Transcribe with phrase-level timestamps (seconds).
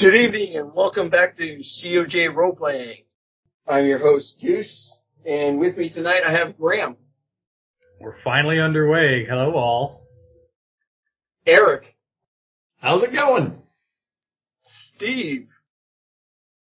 [0.00, 3.04] Good evening and welcome back to COJ Roleplaying.
[3.68, 4.90] I'm your host, Goose,
[5.26, 6.96] and with me tonight I have Graham,
[8.00, 9.26] We're finally underway.
[9.28, 10.06] Hello all.
[11.46, 11.82] Eric,
[12.78, 13.60] How's it going?
[14.64, 15.48] Steve,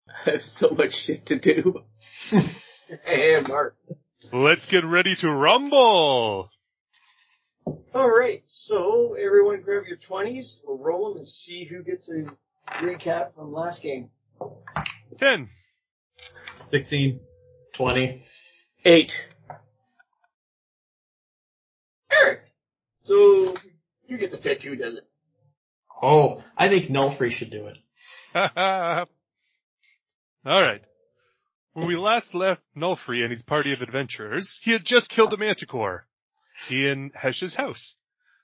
[0.09, 1.83] I have so much shit to do.
[3.07, 3.77] and Mark.
[4.33, 6.49] Let's get ready to rumble.
[7.95, 12.25] Alright, so everyone grab your 20s, we'll roll them and see who gets a
[12.83, 14.11] recap from last game.
[15.19, 15.49] 10.
[16.71, 17.21] 16.
[17.77, 18.23] 20.
[18.85, 19.13] Eight.
[22.11, 22.41] Eric,
[23.03, 23.55] so
[24.07, 25.05] you get the pick who does it.
[26.03, 27.79] Oh, I think Nullfree should do it.
[30.47, 30.83] Alright.
[31.73, 35.37] When we last left Nullfree and his party of adventurers, he had just killed a
[35.37, 36.07] manticore.
[36.69, 37.95] He in Hesh's house.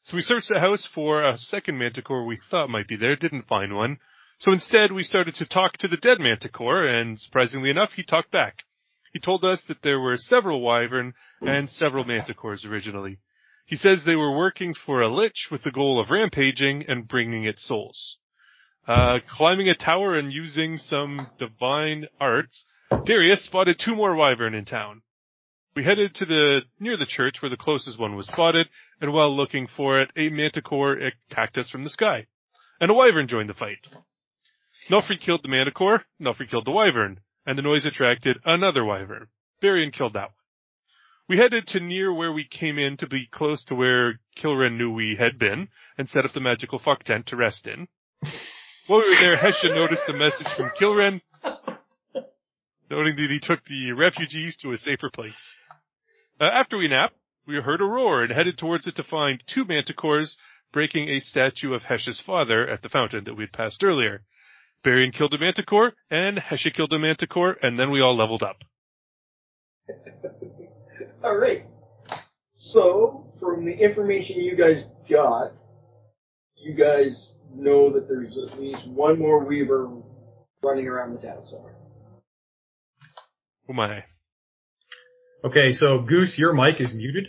[0.04, 3.46] So we searched the house for a second manticore we thought might be there, didn't
[3.46, 3.98] find one.
[4.42, 8.32] So instead we started to talk to the dead manticore, and surprisingly enough, he talked
[8.32, 8.64] back.
[9.12, 13.18] He told us that there were several wyvern and several manticores originally.
[13.66, 17.44] He says they were working for a lich with the goal of rampaging and bringing
[17.44, 18.18] its souls.
[18.88, 22.64] Uh, climbing a tower and using some divine arts,
[23.04, 25.02] Darius spotted two more wyvern in town.
[25.76, 28.66] We headed to the, near the church where the closest one was spotted,
[29.00, 32.26] and while looking for it, a manticore attacked us from the sky.
[32.80, 33.78] And a wyvern joined the fight.
[34.90, 39.28] Nullfree killed the manticore, Nullfree killed the wyvern, and the noise attracted another wyvern.
[39.60, 40.34] Varian killed that one.
[41.28, 44.90] We headed to near where we came in to be close to where Kilren knew
[44.90, 47.88] we had been, and set up the magical fuck tent to rest in.
[48.88, 51.20] While we were there, Hesha noticed a message from Kilren,
[52.90, 55.56] noting that he took the refugees to a safer place.
[56.40, 57.14] Uh, after we napped,
[57.46, 60.34] we heard a roar and headed towards it to find two manticores
[60.72, 64.22] breaking a statue of Hesh's father at the fountain that we had passed earlier.
[64.84, 68.56] Varian killed a manticore, and Hesha killed a manticore, and then we all leveled up.
[71.24, 71.66] Alright.
[72.54, 75.52] So, from the information you guys got,
[76.56, 80.02] you guys know that there's at least one more wyvern
[80.62, 81.74] running around the town somewhere.
[83.68, 84.04] Oh my.
[85.44, 87.26] Okay, so Goose, your mic is muted.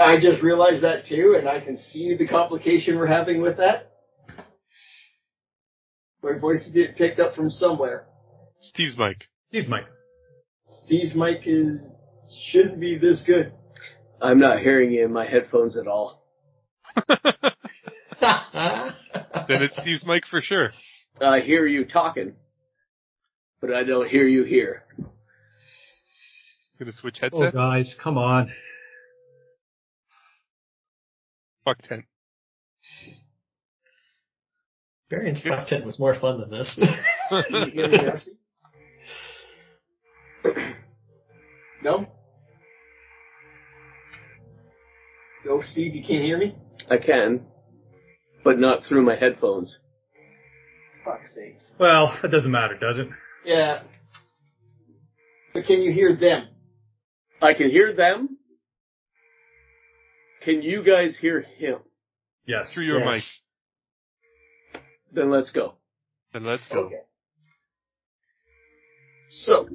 [0.00, 3.87] I just realized that too, and I can see the complication we're having with that.
[6.22, 8.06] My voice is getting picked up from somewhere.
[8.60, 9.24] Steve's mic.
[9.48, 9.84] Steve's mic.
[10.66, 11.80] Steve's mic is
[12.50, 13.52] shouldn't be this good.
[14.20, 16.24] I'm not hearing you in my headphones at all.
[19.48, 20.72] Then it's Steve's mic for sure.
[21.20, 22.34] I hear you talking,
[23.60, 24.84] but I don't hear you here.
[26.78, 27.54] Gonna switch oh, headset.
[27.54, 28.52] Oh guys, come on.
[31.64, 32.04] Fuck tent.
[35.10, 36.78] Varian's fuck tent was more fun than this.
[37.30, 38.34] Can you hear me now, Steve?
[41.82, 42.06] No?
[45.46, 46.56] No, Steve, you can't hear me?
[46.90, 47.46] I can,
[48.44, 49.76] but not through my headphones.
[51.04, 51.72] Fuck's sakes.
[51.80, 53.08] Well, it doesn't matter, does it?
[53.44, 53.82] Yeah.
[55.54, 56.48] But can you hear them?
[57.40, 58.36] I can hear them.
[60.42, 61.78] Can you guys hear him?
[62.46, 62.72] Yes.
[62.72, 63.22] Through your mic.
[65.12, 65.74] Then let's go.
[66.32, 66.86] Then let's go.
[66.86, 67.00] Okay.
[69.30, 69.68] So,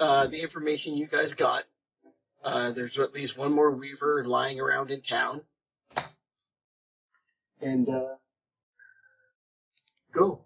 [0.00, 1.64] uh, the information you guys got,
[2.44, 5.42] uh, there's at least one more wyvern lying around in town.
[7.60, 8.16] And, uh,
[10.14, 10.44] go.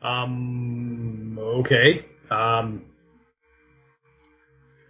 [0.00, 2.04] Um, okay.
[2.30, 2.84] Um,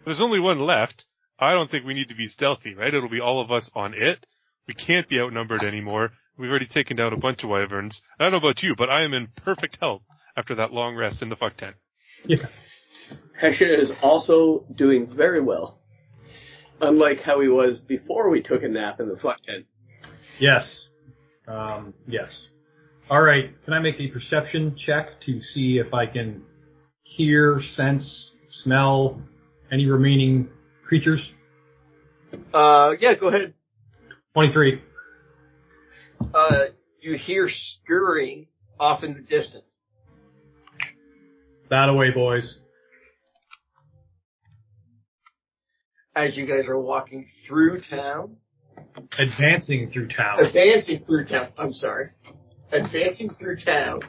[0.05, 1.05] There's only one left.
[1.38, 2.93] I don't think we need to be stealthy, right?
[2.93, 4.25] It'll be all of us on it.
[4.66, 6.10] We can't be outnumbered anymore.
[6.37, 8.00] We've already taken down a bunch of wyverns.
[8.19, 10.03] I don't know about you, but I am in perfect health
[10.37, 11.76] after that long rest in the fuck tent.
[12.25, 12.47] yeah.
[13.43, 15.81] Hesha is also doing very well.
[16.81, 19.66] Unlike how he was before we took a nap in the fuck tent.
[20.38, 20.87] Yes.
[21.46, 22.31] Um, yes.
[23.11, 26.43] Alright, can I make a perception check to see if I can
[27.02, 29.20] hear, sense, smell
[29.73, 30.49] any remaining
[30.88, 31.31] creatures?
[32.52, 33.52] Uh, yeah, go ahead.
[34.35, 34.81] 23.
[36.35, 36.64] Uh,
[37.00, 38.46] you hear scurrying
[38.81, 39.64] off in the distance.
[41.70, 42.58] That away, boys.
[46.17, 48.37] As you guys are walking through town,
[49.19, 50.40] Advancing through town.
[50.44, 52.11] advancing through town, I'm sorry,
[52.73, 54.00] advancing through town,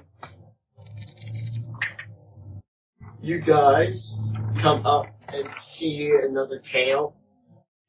[3.21, 4.15] you guys
[4.61, 7.15] come up and see another tail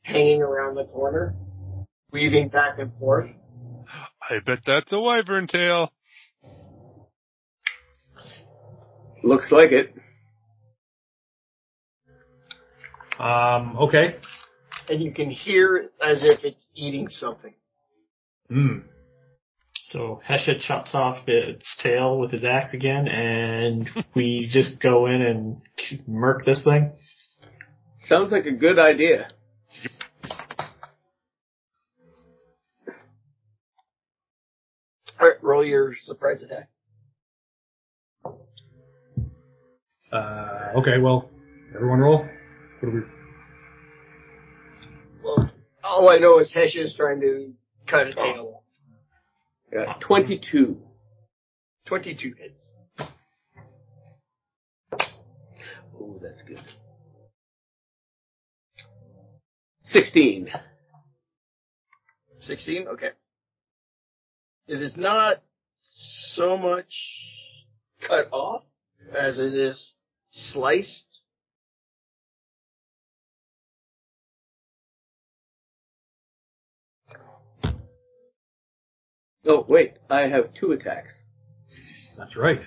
[0.02, 1.34] hanging around the corner.
[2.12, 3.30] weaving back and forth.
[4.22, 5.92] I bet that's a wyvern tail.
[9.22, 9.94] Looks like it.
[13.18, 14.16] Um, okay.
[14.88, 17.54] And you can hear it as if it's eating something.
[18.48, 18.78] Hmm.
[19.82, 25.20] So Hesha chops off its tail with his axe again, and we just go in
[25.20, 25.60] and
[26.06, 26.92] murk this thing.
[28.00, 29.28] Sounds like a good idea.
[35.20, 36.68] Alright, roll your surprise attack.
[40.10, 41.30] Uh, okay, well,
[41.74, 42.26] everyone roll.
[42.80, 43.00] What do we?
[45.22, 45.50] Well,
[45.84, 47.52] all I know is Hesha is trying to
[47.86, 48.62] cut a tail off.
[49.72, 50.78] Got 22.
[51.84, 52.72] 22 hits.
[59.92, 60.48] 16.
[62.40, 62.88] 16?
[62.88, 63.10] Okay.
[64.66, 65.42] It is not
[66.34, 66.92] so much
[68.06, 68.62] cut off
[69.12, 69.94] as it is
[70.30, 71.20] sliced.
[79.44, 79.94] Oh, wait.
[80.08, 81.12] I have two attacks.
[82.16, 82.60] That's right.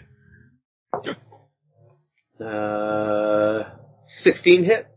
[2.44, 3.70] Uh,
[4.06, 4.93] 16 hit.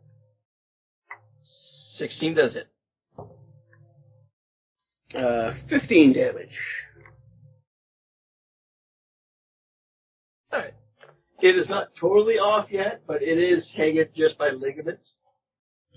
[1.96, 2.68] 16 does it.
[5.14, 6.58] Uh, 15 damage.
[10.52, 10.74] Alright.
[11.40, 15.14] It is not totally off yet, but it is hanging just by ligaments.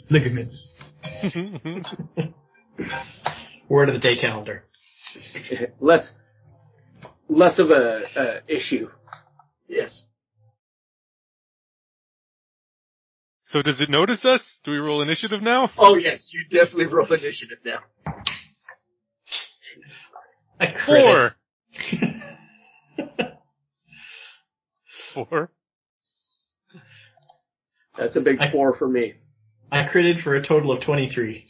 [0.10, 0.68] Ligaments.
[3.70, 4.64] Word of the day calendar.
[5.80, 6.12] less,
[7.28, 8.90] less of a, uh, issue.
[9.68, 10.06] Yes.
[13.52, 14.42] So does it notice us?
[14.64, 15.72] Do we roll initiative now?
[15.76, 17.80] Oh yes, you definitely roll initiative now.
[20.60, 21.36] I crit Four.
[25.30, 25.52] Four.
[27.98, 29.14] That's a big I- four for me.
[29.72, 31.46] I critted for a total of 23.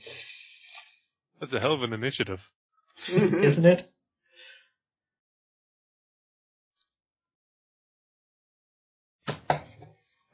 [1.40, 2.40] That's a hell of an initiative.
[3.10, 3.44] Mm-hmm.
[3.44, 3.82] Isn't it?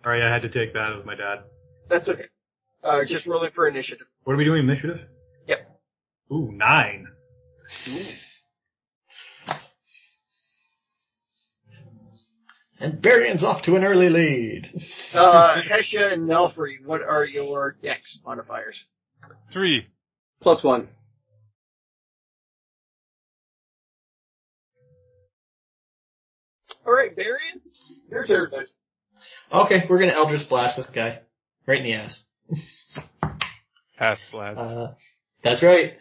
[0.06, 1.44] Alright, I had to take that with my dad.
[1.89, 2.25] That's okay.
[2.83, 4.07] Uh, just rolling for initiative.
[4.23, 4.99] What are we doing, initiative?
[5.47, 5.79] Yep.
[6.31, 7.07] Ooh, nine.
[12.79, 14.69] And Varian's off to an early lead.
[15.13, 18.77] Uh, Hesha and Nelfrey, what are your dex modifiers?
[19.51, 19.87] Three.
[20.41, 20.89] Plus one.
[26.85, 27.61] Alright, Varian,
[28.11, 28.51] your turn.
[29.51, 31.21] Okay, we're gonna Eldritch Blast this guy.
[31.67, 32.23] Right in the ass.
[33.97, 34.57] Pass blast.
[34.59, 34.94] Uh,
[35.44, 35.94] that's right.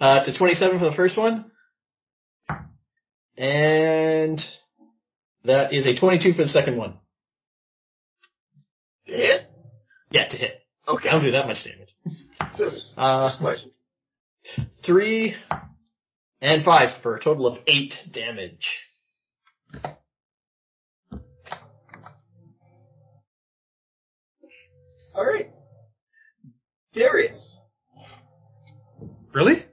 [0.00, 1.50] Uh, it's a 27 for the first one.
[3.36, 4.40] And
[5.44, 6.98] that is a 22 for the second one.
[9.04, 9.46] Hit?
[10.10, 10.54] Yeah, to hit.
[10.88, 11.08] Okay.
[11.08, 11.94] I don't do that much damage.
[12.58, 13.70] Just Uh, question.
[14.84, 15.34] three
[16.40, 18.66] and five for a total of eight damage.
[25.14, 25.50] Alright.
[26.94, 27.58] Darius.
[29.32, 29.64] Really?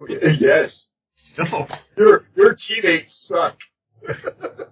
[0.40, 0.88] Yes.
[1.36, 1.66] No.
[1.96, 3.56] Your, your teammates suck.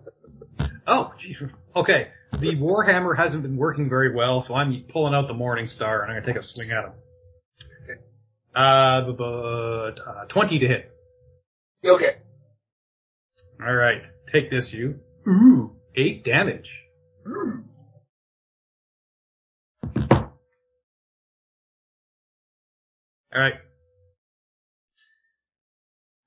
[0.88, 1.34] Oh, gee.
[1.74, 2.08] Okay.
[2.32, 6.12] The Warhammer hasn't been working very well, so I'm pulling out the Morning Star and
[6.12, 6.92] I'm gonna take a swing at him.
[8.54, 10.92] Uh, but, uh, 20 to hit.
[11.84, 12.18] okay.
[13.60, 14.02] Alright.
[14.32, 15.00] Take this, you.
[15.28, 16.70] Ooh, 8 damage.
[23.36, 23.54] Alright.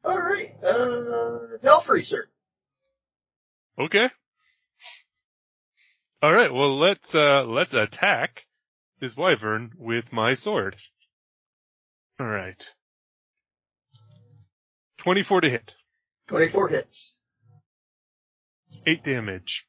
[0.05, 2.27] Alright, uh, Nelfrey, sir.
[3.79, 4.05] Okay.
[6.21, 6.53] All right.
[6.53, 8.41] Well, let's uh let's attack
[8.99, 10.75] this wyvern with my sword.
[12.19, 12.61] All right.
[15.03, 15.71] Twenty-four to hit.
[16.27, 17.15] 24 hits.
[18.85, 19.65] Eight damage.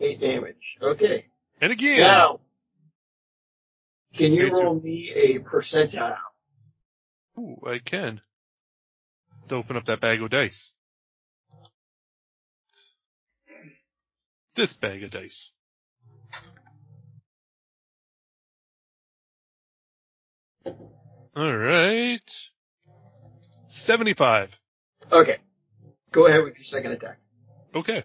[0.00, 0.56] 8 damage.
[0.82, 1.26] Okay.
[1.60, 2.00] And again.
[2.00, 2.40] Now,
[4.16, 6.16] can you Okay, roll me a percentile?
[7.38, 8.20] Ooh, I can.
[9.48, 10.72] To open up that bag of dice.
[14.54, 15.52] This bag of dice.
[21.34, 22.20] All right.
[23.86, 24.50] Seventy-five.
[25.10, 25.38] Okay.
[26.12, 27.18] Go ahead with your second attack.
[27.74, 28.04] Okay.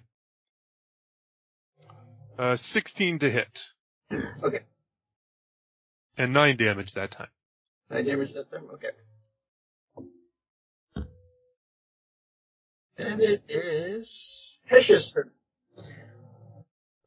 [2.40, 3.60] Uh, 16 to hit.
[4.44, 4.60] Okay.
[6.18, 7.28] And 9 damage that time.
[7.90, 8.68] 9 damage that time?
[8.74, 8.90] Okay.
[12.98, 15.32] And it is Hesh's turn.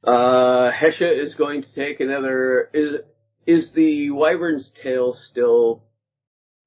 [0.05, 2.71] Uh, Hesha is going to take another.
[2.73, 3.01] Is
[3.47, 5.83] is the wyvern's tail still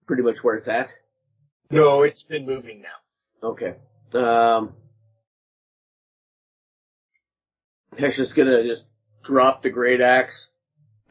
[0.06, 0.88] pretty much where it's at?
[1.72, 3.48] No, it's been moving now.
[3.50, 3.76] Okay.
[4.14, 4.74] Um,
[7.98, 8.84] Hesha's gonna just
[9.24, 10.48] drop the great axe,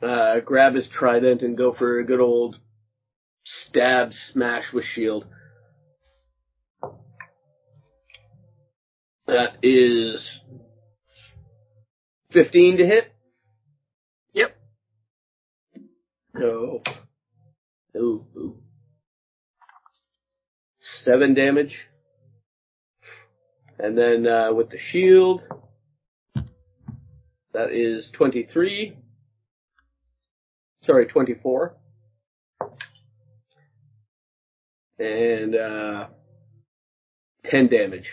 [0.02, 2.57] uh, grab his trident, and go for a good old
[3.45, 5.26] stab smash with shield.
[9.32, 10.40] That is
[12.32, 13.10] 15 to hit.
[14.34, 14.54] Yep.
[16.34, 16.82] No.
[17.96, 18.56] Ooh, ooh.
[20.78, 21.74] Seven damage.
[23.78, 25.40] And then uh, with the shield,
[27.54, 28.94] that is 23.
[30.84, 31.74] Sorry, 24.
[34.98, 36.06] And uh,
[37.46, 38.10] 10 damage.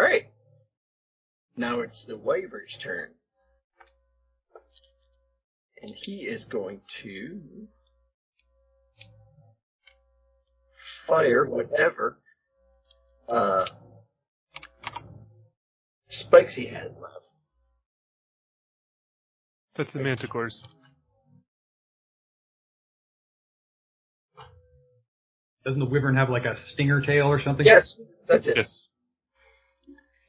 [0.00, 0.30] Alright.
[1.58, 3.10] Now it's the Wyver's turn.
[5.82, 7.42] And he is going to
[11.06, 12.18] fire whatever
[13.28, 13.66] uh,
[16.08, 17.26] spikes he has left.
[19.76, 20.62] That's the manticores.
[25.66, 27.66] Doesn't the wyvern have like a stinger tail or something?
[27.66, 28.56] Yes, that's it.
[28.56, 28.86] Yes.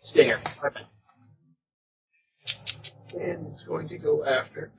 [0.02, 0.40] Stay here.
[3.14, 4.72] And it's going to go after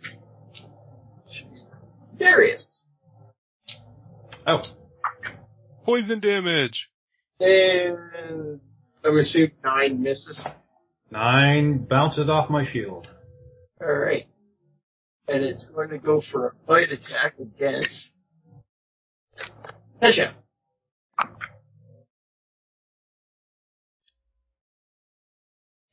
[2.19, 2.85] Darius.
[4.47, 4.61] Oh.
[5.85, 6.89] Poison damage.
[7.41, 8.61] And
[9.05, 10.41] I received nine misses.
[11.11, 13.09] Nine bounces off my shield.
[13.83, 14.29] Alright.
[15.29, 18.13] And it's going to go for a bite attack against
[20.03, 20.35] Hesha.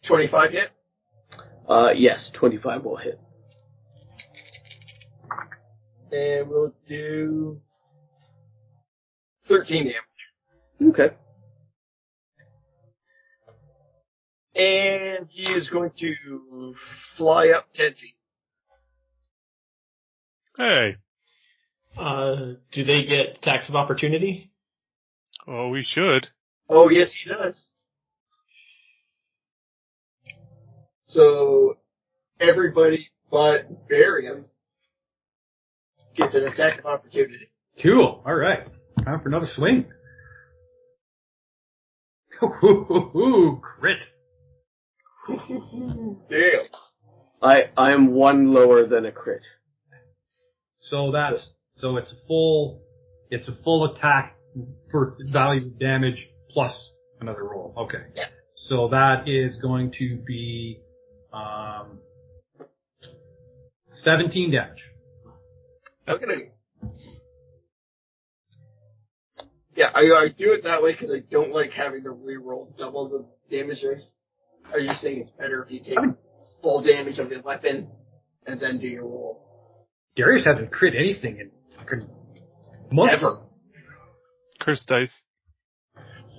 [0.09, 0.69] 25 hit?
[1.67, 3.19] Uh, yes, 25 will hit.
[6.11, 7.61] And we'll do
[9.47, 10.95] 13 damage.
[10.97, 11.15] Okay.
[14.55, 16.73] And he is going to
[17.15, 18.15] fly up 10 feet.
[20.57, 20.95] Hey.
[21.95, 24.51] Uh, do they get tax of opportunity?
[25.47, 26.29] Oh, we should.
[26.67, 27.73] Oh, yes, he does.
[31.09, 31.77] So,
[32.39, 34.45] everybody but Barium
[36.15, 37.49] gets an attack of opportunity.
[37.81, 38.21] Cool.
[38.25, 38.67] All right.
[39.03, 39.85] Time for another swing.
[42.43, 43.97] Ooh, crit.
[45.27, 46.65] Damn.
[47.41, 49.41] I, I am one lower than a crit.
[50.79, 52.81] So that's so it's a full
[53.29, 54.35] it's a full attack
[54.91, 57.73] for value of damage plus another roll.
[57.77, 58.03] Okay.
[58.15, 58.25] Yeah.
[58.55, 60.81] So that is going to be
[61.33, 61.99] um,
[64.03, 64.83] 17 damage.
[66.07, 66.51] Okay.
[69.75, 73.09] Yeah, I, I do it that way because I don't like having to re-roll double
[73.09, 74.11] the damage dice.
[74.73, 75.97] I just think it's better if you take
[76.61, 77.89] full damage of your weapon
[78.45, 79.87] and then do your roll.
[80.15, 82.07] Darius hasn't crit anything in fucking
[82.91, 83.13] months.
[83.17, 83.47] Ever.
[84.59, 85.13] Curse dice.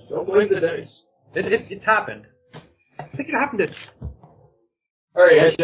[0.09, 1.05] Don't blame the dice.
[1.33, 2.25] It, it, it's happened.
[2.99, 3.71] I think it happened at
[5.15, 5.59] Alright,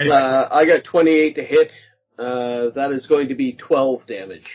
[0.00, 1.72] Uh, I got 28 to hit.
[2.18, 4.46] Uh, that is going to be 12 damage.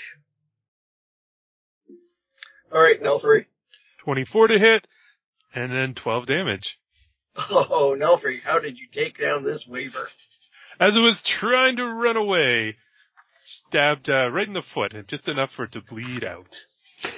[2.74, 3.46] Alright, Nelfrey.
[4.04, 4.88] 24 to hit,
[5.54, 6.80] and then 12 damage.
[7.50, 10.08] Oh, Nelfrey, how did you take down this waver?
[10.80, 12.76] As it was trying to run away,
[13.68, 16.48] stabbed uh, right in the foot, and just enough for it to bleed out.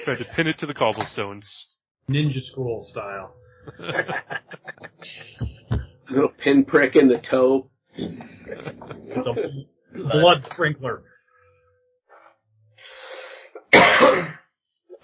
[0.03, 1.45] Tried to pin it to the cobblestones.
[2.09, 3.33] ninja scroll style.
[6.09, 7.69] Little pinprick in the toe.
[7.95, 9.35] It's a
[10.11, 11.03] blood sprinkler.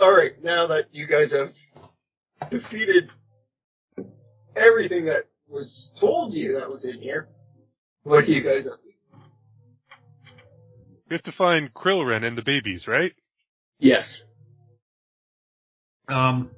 [0.01, 1.53] Alright, now that you guys have
[2.49, 3.09] defeated
[4.55, 7.27] everything that was told you that was in here,
[8.03, 8.89] what do you guys up to?
[11.09, 13.13] We have to find Krillren and the babies, right?
[13.79, 14.21] Yes.
[16.07, 16.51] Um,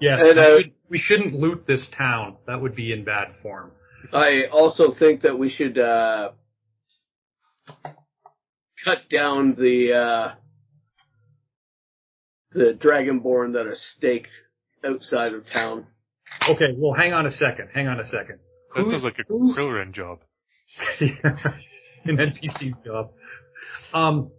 [0.00, 2.36] yes, And, uh, we, should, we shouldn't loot this town.
[2.46, 3.72] That would be in bad form.
[4.12, 6.30] I also think that we should, uh,
[8.84, 10.34] cut down the, uh,
[12.52, 14.30] the Dragonborn that are staked
[14.84, 15.86] outside of town.
[16.48, 17.68] Okay, well, hang on a second.
[17.74, 18.38] Hang on a second.
[18.74, 20.20] That Who's- sounds like a who's- Krillren job.
[21.00, 23.10] an NPC job.
[23.94, 24.30] Um,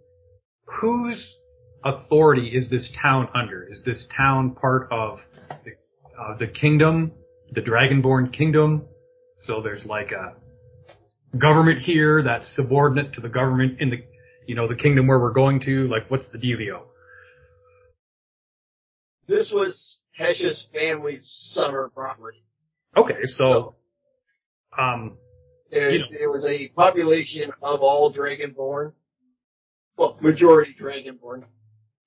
[0.66, 1.34] whose
[1.84, 3.66] authority is this town under?
[3.70, 5.20] Is this town part of
[5.64, 5.72] the,
[6.20, 7.12] uh, the kingdom,
[7.52, 8.86] the Dragonborn kingdom?
[9.36, 10.34] So there's like a
[11.36, 13.96] government here that's subordinate to the government in the,
[14.46, 15.86] you know, the kingdom where we're going to.
[15.88, 16.82] Like, what's the dealio?
[19.28, 22.42] This was Hesh's family's summer property.
[22.96, 23.76] Okay, so,
[24.78, 25.18] um,
[25.70, 28.92] It You was, it was a population of all Dragonborn.
[29.98, 31.44] Well, majority Dragonborn.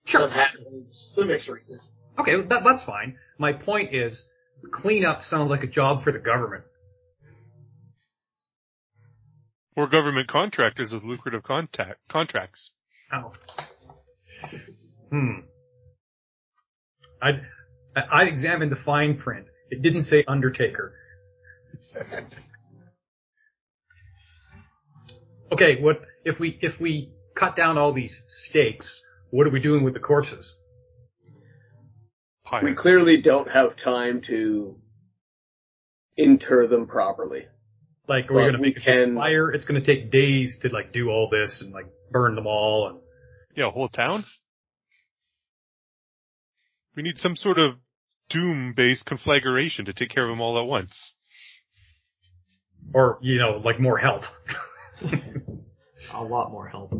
[0.05, 0.21] sure.
[0.21, 1.91] Some halflings, some mixed races.
[2.19, 3.15] Okay, that, that's fine.
[3.37, 4.21] My point is,
[4.71, 6.63] cleanup sounds like a job for the government.
[9.75, 12.71] Or government contractors with lucrative contact contracts.
[13.13, 13.33] Oh.
[15.09, 15.39] Hmm.
[17.21, 17.29] I
[17.95, 19.47] I examined the fine print.
[19.69, 20.93] It didn't say Undertaker.
[25.51, 29.01] Okay, what if we if we cut down all these stakes?
[29.29, 30.53] What are we doing with the corpses?
[32.51, 32.65] Higher.
[32.65, 34.75] We clearly don't have time to
[36.17, 37.45] inter them properly.
[38.09, 39.51] Like, are we Well, going to we make a fire?
[39.53, 42.89] It's going to take days to like do all this and like burn them all.
[42.89, 42.99] And
[43.55, 44.25] Yeah, a whole town?
[46.93, 47.75] We need some sort of
[48.29, 51.13] doom-based conflagration to take care of them all at once.
[52.93, 54.23] or you know, like more help.
[56.13, 56.91] A lot more help.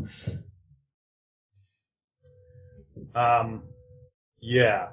[3.14, 3.64] Um,
[4.40, 4.90] yeah.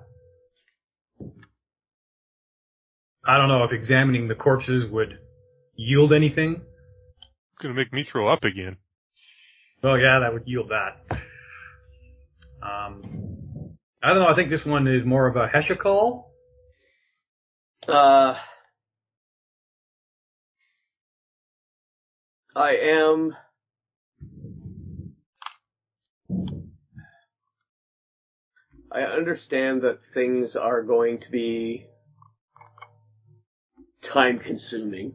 [3.27, 5.19] I don't know if examining the corpses would
[5.75, 6.55] yield anything.
[6.55, 8.77] It's gonna make me throw up again.
[9.83, 11.19] Well, yeah, that would yield that.
[12.63, 14.29] Um, I don't know.
[14.29, 16.33] I think this one is more of a Hesha call.
[17.87, 18.35] Uh,
[22.57, 23.37] I am.
[28.91, 31.87] I understand that things are going to be
[34.03, 35.15] time consuming.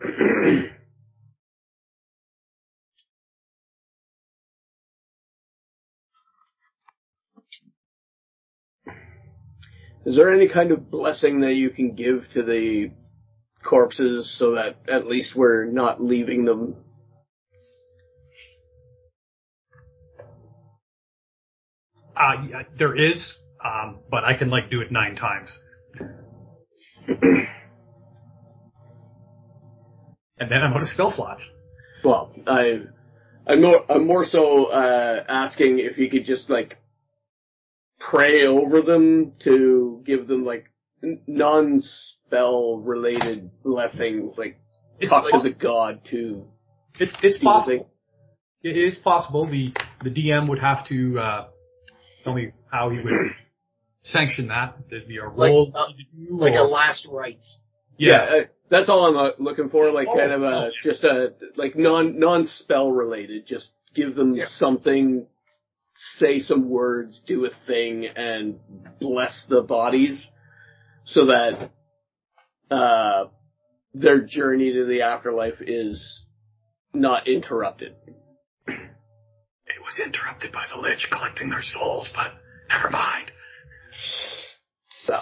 [10.04, 12.90] Is there any kind of blessing that you can give to the
[13.62, 16.74] corpses so that at least we're not leaving them?
[22.16, 23.32] Uh, yeah, there is,
[23.64, 25.56] um, but I can like do it nine times.
[30.42, 31.42] and then I'm out of spell slots.
[32.04, 32.80] Well, I,
[33.46, 36.78] I'm more, I'm more so uh, asking if you could just like
[38.00, 40.66] pray over them to give them like
[41.26, 44.58] non-spell related blessings, like
[44.98, 46.44] It's talk to the god to
[46.98, 47.88] It's it's possible.
[48.62, 49.46] It is possible.
[49.46, 51.44] The the DM would have to uh,
[52.24, 53.12] tell me how he would
[54.02, 54.76] sanction that.
[54.90, 55.72] There'd be a Like, roll.
[55.74, 55.92] uh, to
[56.26, 57.58] do Like a last rites.
[57.96, 58.42] Yeah, yeah.
[58.72, 59.90] Uh, that's all I'm uh, looking for.
[59.92, 63.46] Like Oh, kind of a oh, just a like non non spell related.
[63.46, 64.46] Just give them Yeah.
[64.48, 65.26] something,
[65.92, 68.58] say some words, do a thing, and
[69.00, 70.26] bless the bodies,
[71.04, 71.70] so that
[72.70, 73.24] uh,
[73.94, 76.24] their journey to the afterlife is
[76.94, 77.94] not interrupted.
[78.66, 82.32] It was interrupted by the Lich collecting their souls, but
[82.68, 83.30] never mind.
[85.06, 85.20] So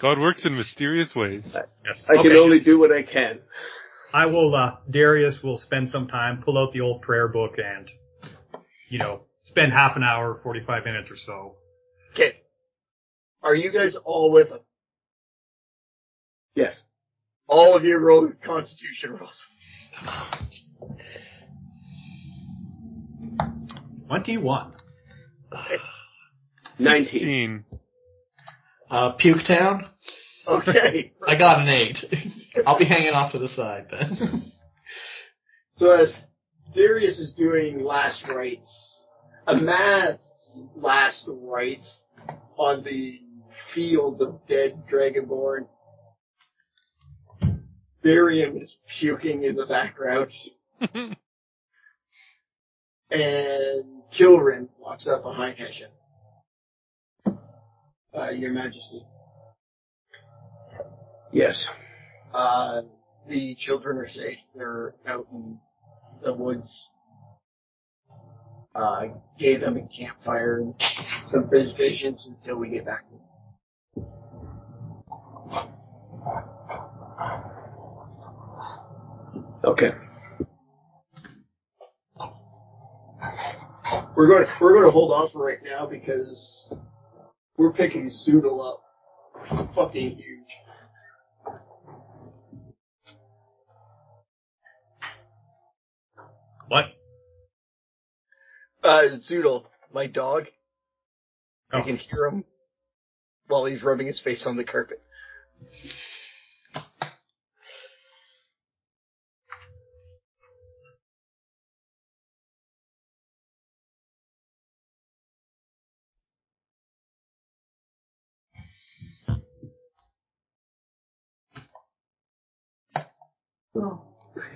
[0.00, 1.42] God works in mysterious ways.
[1.54, 2.02] Yes.
[2.08, 2.38] I can Okay.
[2.38, 3.40] only do what I can.
[4.12, 4.54] I will.
[4.54, 7.88] Uh, Darius will spend some time, pull out the old prayer book, and
[8.88, 11.56] you know, spend half an hour, forty-five minutes or so.
[12.14, 12.36] Okay.
[13.42, 14.58] Are you guys all with him?
[16.54, 16.80] Yes.
[17.46, 19.46] All of you roll constitution rolls.
[24.08, 24.72] Twenty-one.
[26.78, 27.64] Nineteen.
[27.68, 27.79] 16.
[28.90, 29.86] Uh, Puke Town?
[30.46, 31.12] Okay.
[31.26, 31.98] I got an eight.
[32.66, 34.44] I'll be hanging off to the side then.
[35.76, 36.12] So as
[36.74, 39.02] Darius is doing last rites,
[39.46, 40.18] a mass
[40.76, 42.02] last rites
[42.58, 43.18] on the
[43.74, 45.68] field of dead Dragonborn.
[48.02, 50.32] Barium is puking in the background,
[53.10, 53.84] and
[54.18, 55.88] Kilrin walks up behind Heshen.
[58.16, 59.04] Uh, Your Majesty,
[61.32, 61.68] Yes.
[62.34, 62.82] uh,
[63.28, 64.38] the children are safe.
[64.54, 65.58] They're out in
[66.22, 66.88] the woods.
[68.74, 69.02] Uh,
[69.38, 70.74] gave them a campfire and
[71.28, 73.04] some provisions until we get back.
[79.64, 79.90] Okay.
[84.16, 86.72] We're going to, we're going to hold off for right now because
[87.60, 88.82] we're picking Zoodle up.
[89.74, 90.48] Fucking huge.
[96.68, 96.84] What?
[98.82, 100.44] Uh, Zoodle, my dog.
[101.70, 101.80] Oh.
[101.80, 102.44] I can hear him
[103.48, 105.02] while he's rubbing his face on the carpet.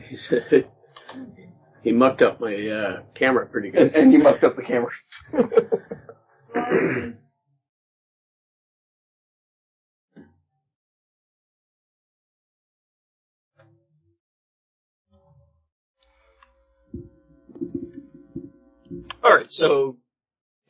[0.08, 0.32] He's,
[1.82, 3.82] he mucked up my uh, camera pretty good.
[3.82, 4.90] And, and you mucked up the camera.
[19.24, 19.96] Alright, so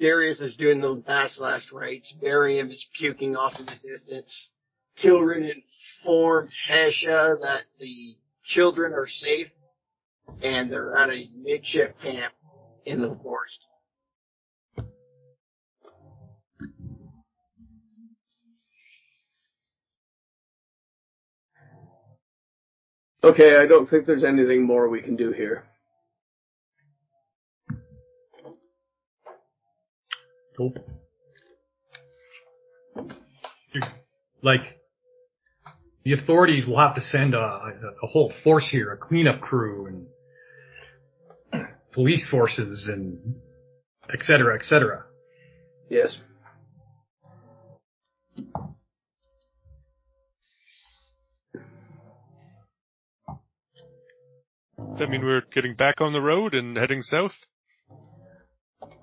[0.00, 2.12] Darius is doing the last last rites.
[2.20, 4.50] Barium is puking off in the distance.
[5.02, 9.48] Kilrin informed Hesha that the children are safe
[10.42, 12.32] and they're at a makeshift camp
[12.84, 13.58] in the forest.
[23.22, 25.64] Okay, I don't think there's anything more we can do here.
[30.58, 30.78] Nope.
[33.72, 33.82] You-
[34.42, 34.78] Like,
[36.04, 39.86] the authorities will have to send a, a, a whole force here, a cleanup crew
[39.86, 43.36] and police forces and
[44.12, 45.04] et cetera, et cetera.
[45.88, 46.18] Yes.
[54.76, 57.32] Does that mean we're getting back on the road and heading south?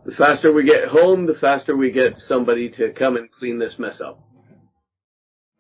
[0.05, 3.77] The faster we get home, the faster we get somebody to come and clean this
[3.77, 4.23] mess up.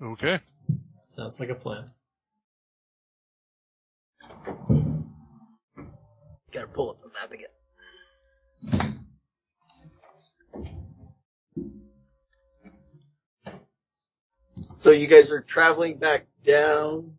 [0.01, 0.39] Okay.
[1.21, 1.85] Sounds like a plan.
[6.51, 7.51] Gotta pull up the map again.
[14.79, 17.17] So you guys are traveling back down.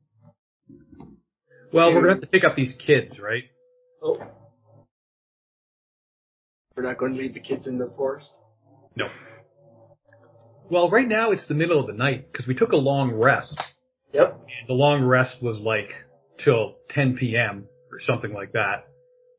[1.73, 3.45] Well, we're gonna have to pick up these kids, right?
[4.03, 4.21] Oh.
[6.77, 8.33] We're not going to leave the kids in the forest.
[8.97, 9.07] No.
[10.69, 13.63] Well, right now it's the middle of the night because we took a long rest.
[14.13, 14.41] Yep.
[14.69, 15.91] The long rest was like
[16.39, 17.67] till 10 p.m.
[17.91, 18.87] or something like that.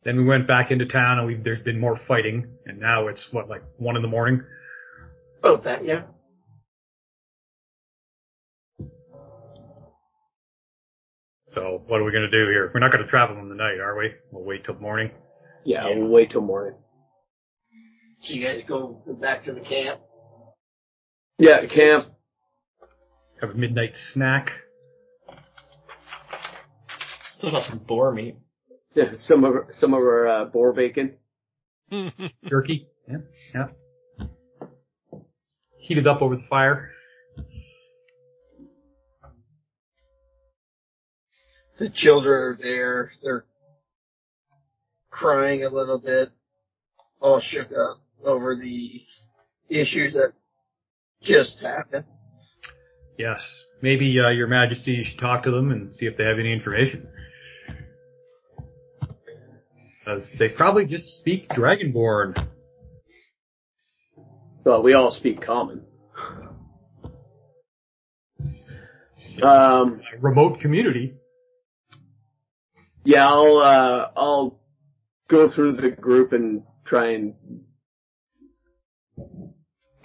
[0.04, 3.30] Then we went back into town and we there's been more fighting and now it's
[3.32, 4.42] what like one in the morning.
[5.40, 6.04] About that yeah.
[11.48, 12.72] So what are we gonna do here?
[12.74, 14.12] We're not gonna travel in the night, are we?
[14.32, 15.12] We'll wait till morning.
[15.64, 16.76] Yeah, we'll wait till morning.
[18.24, 20.02] So you guys go back to the camp.
[21.38, 22.08] Yeah, camp.
[23.44, 24.52] Have a midnight snack.
[27.36, 28.38] Still got some boar meat.
[28.94, 31.16] Yeah, some of our, some of our uh, boar bacon.
[32.48, 32.88] Jerky.
[33.06, 33.18] Yeah.
[33.54, 34.28] Yeah.
[35.78, 36.92] Heated up over the fire.
[41.80, 43.12] The children are there.
[43.22, 43.44] They're
[45.10, 46.30] crying a little bit,
[47.20, 49.02] all shook up over the
[49.68, 50.32] issues that
[51.22, 52.06] just happened.
[53.18, 53.40] Yes.
[53.82, 57.08] Maybe uh, your majesty should talk to them and see if they have any information.
[60.00, 62.48] Because they probably just speak Dragonborn.
[64.66, 65.84] Well, we all speak common.
[69.42, 71.16] Um, remote community.
[73.04, 74.60] yeah, I'll uh, I'll
[75.30, 77.34] go through the group and try and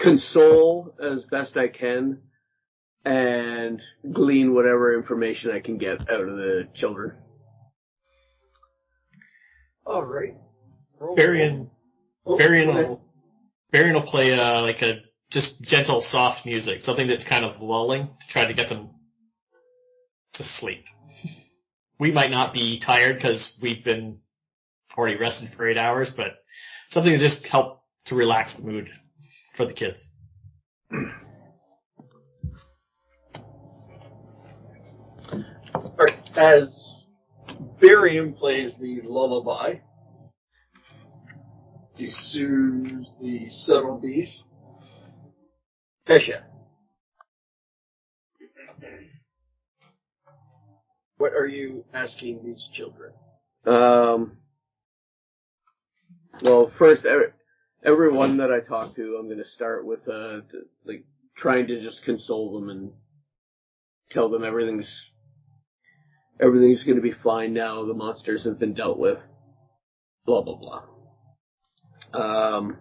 [0.01, 2.23] console as best I can,
[3.09, 3.81] and
[4.13, 7.17] glean whatever information I can get out of the children.
[9.87, 10.35] All right.
[11.01, 11.71] Roll- Varian,
[12.27, 12.89] Oh, Varian go ahead.
[12.89, 13.03] will,
[13.73, 18.07] Varian will play uh, like a just gentle, soft music, something that's kind of lulling
[18.07, 18.91] to try to get them
[20.35, 20.85] to sleep.
[22.01, 24.19] We might not be tired because we've been
[24.97, 26.29] already rested for eight hours, but
[26.91, 28.89] something to just help to relax the mood
[29.57, 30.01] for the kids.
[36.39, 37.05] As
[37.81, 39.81] Barium plays the lullaby
[41.99, 44.45] to soothe the subtle beast,
[46.09, 46.45] Hesha.
[51.17, 53.15] What are you asking these children?
[53.67, 54.39] Um,
[56.41, 57.33] well, first, every,
[57.85, 61.05] everyone that I talk to, I'm going to start with uh, t- like
[61.37, 62.93] trying to just console them and
[64.13, 65.11] tell them everything's
[66.41, 67.85] everything's going to be fine now.
[67.85, 69.19] The monsters have been dealt with.
[70.27, 70.83] Blah blah blah.
[72.13, 72.77] Um,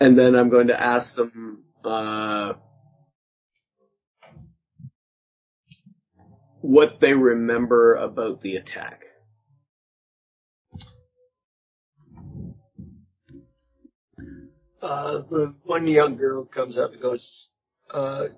[0.00, 1.64] and then I'm going to ask them.
[1.84, 2.54] Uh,
[6.64, 9.02] what they remember about the attack.
[14.80, 17.50] Uh, the one young girl comes up and goes,
[17.90, 18.28] uh,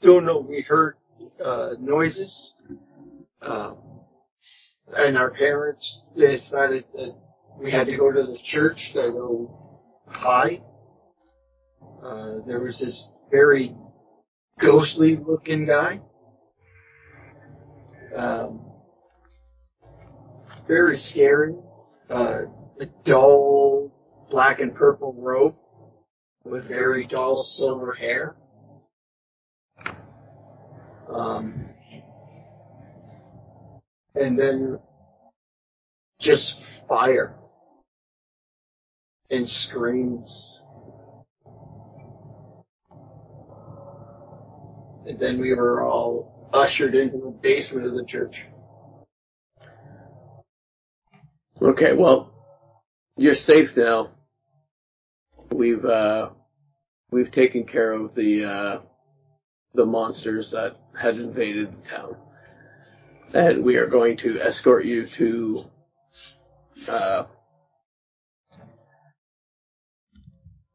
[0.00, 0.96] don't know, we heard,
[1.44, 2.54] uh, noises,
[3.42, 3.78] um,
[4.88, 7.14] and our parents decided that
[7.58, 10.62] we had to go to the church to go hide.
[12.02, 13.74] Uh, there was this very
[14.60, 16.00] ghostly looking guy.
[18.16, 18.66] Um,
[20.66, 21.54] very scary.
[22.08, 22.42] Uh,
[22.80, 23.92] a dull
[24.30, 25.54] black and purple robe
[26.44, 28.36] with very dull silver hair.
[31.08, 31.69] Um,
[34.14, 34.78] and then
[36.20, 36.54] just
[36.88, 37.34] fire
[39.30, 40.58] and screams.
[45.06, 48.36] And then we were all ushered into the basement of the church.
[51.62, 52.32] Okay, well,
[53.16, 54.10] you're safe now.
[55.52, 56.30] We've uh,
[57.10, 58.80] we've taken care of the uh,
[59.74, 62.16] the monsters that had invaded the town,
[63.32, 65.64] and we are going to escort you to.
[66.88, 67.24] Uh,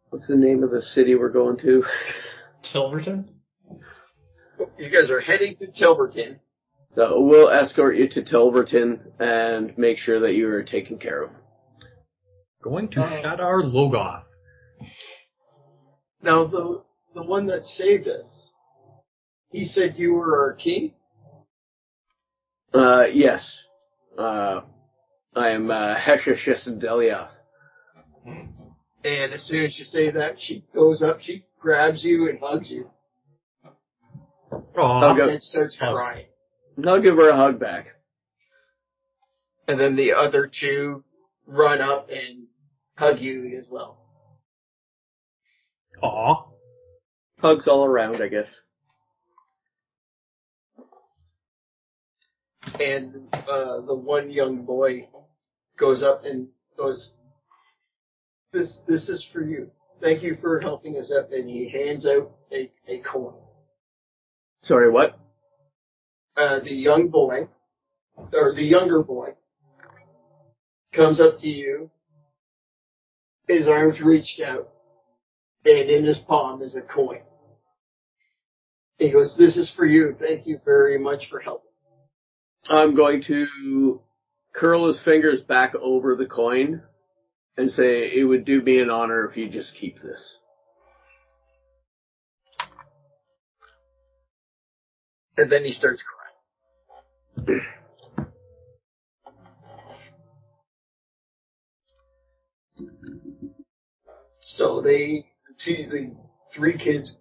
[0.10, 1.84] what's the name of the city we're going to?
[2.74, 3.30] Tilverton?
[4.78, 6.40] You guys are heading to Tilverton.
[6.96, 11.32] So we'll escort you to Tilverton and make sure that you are taken care of.
[12.64, 14.24] Going to Uh, Shadar Logoth.
[16.22, 18.52] Now the the one that saved us,
[19.52, 20.95] he said you were our king.
[22.76, 23.42] Uh, yes.
[24.18, 24.62] Uh,
[25.36, 27.30] I am uh, Hesha Shesendelia.
[28.26, 32.70] And as soon as you say that, she goes up, she grabs you and hugs
[32.70, 32.90] you,
[34.78, 35.94] Aw, I'll go- and then starts Hugs.
[35.94, 36.26] crying.
[36.86, 37.88] I'll give her a hug back.
[39.68, 41.04] And then the other two
[41.48, 42.48] run up and
[42.98, 44.02] hug you as well.
[46.04, 46.48] aw.
[47.40, 48.48] Hugs all around, I guess.
[52.80, 55.08] And uh, the one young boy
[55.80, 57.12] goes up and goes,
[58.52, 59.72] "This this is for you.
[60.02, 63.36] Thank you for helping us up." And he hands out a, a coin.
[64.64, 65.20] Sorry, what?
[66.38, 67.48] uh, the young boy,
[68.34, 69.30] or the younger boy,
[70.94, 71.90] comes up to you,
[73.48, 74.70] his arms reached out,
[75.66, 77.22] and in his palm is a coin.
[78.98, 80.16] He goes, this is for you.
[80.20, 81.65] Thank you very much for helping.
[82.70, 84.02] I'm going to
[84.56, 86.82] curl his fingers back over the coin
[87.58, 90.38] and say it would do me an honor if you just keep this.
[95.38, 97.62] And then he starts crying.
[104.40, 106.16] So they, the, two, the
[106.56, 107.14] three kids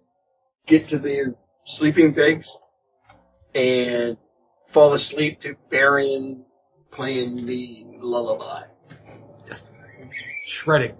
[0.67, 2.49] get to their sleeping bags
[3.53, 4.17] and
[4.75, 6.43] fall asleep to Varian
[6.91, 8.63] playing the lullaby.
[10.47, 10.95] Shredding.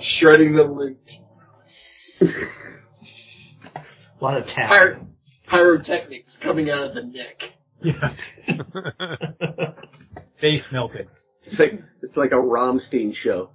[0.00, 0.98] Shredding the lute.
[2.20, 2.26] A
[4.20, 4.70] lot of tap.
[4.70, 5.06] Pyro-
[5.46, 7.42] pyrotechnics coming out of the neck.
[7.82, 8.14] Yeah.
[10.40, 11.06] Face melting.
[11.42, 13.50] It's like it's like a Rammstein show.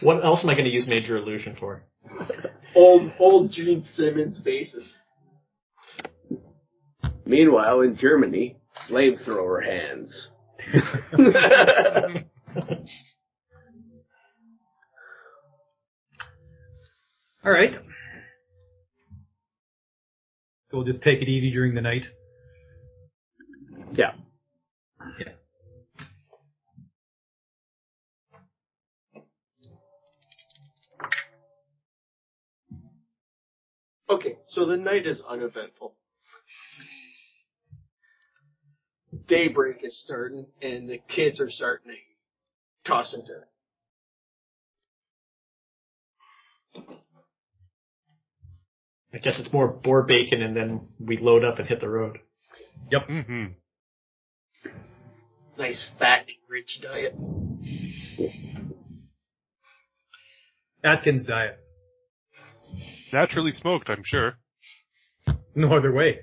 [0.00, 1.84] what else am I going to use Major Illusion for?
[2.74, 4.92] Old, old Gene Simmons basis.
[7.26, 8.56] Meanwhile, in Germany,
[8.88, 10.28] flamethrower hands.
[17.44, 17.74] All right.
[20.70, 22.04] So we'll just take it easy during the night.
[23.94, 24.12] Yeah.
[34.08, 35.96] Okay, so the night is uneventful.
[39.28, 43.44] Daybreak is starting, and the kids are starting to toss and turn.
[49.16, 52.18] I guess it's more boar bacon and then we load up and hit the road.
[52.90, 53.08] Yep.
[53.08, 53.44] Mm-hmm.
[55.58, 57.14] Nice fat and rich diet.
[60.84, 61.58] Atkins diet.
[63.10, 64.34] Naturally smoked, I'm sure.
[65.54, 66.18] No other way.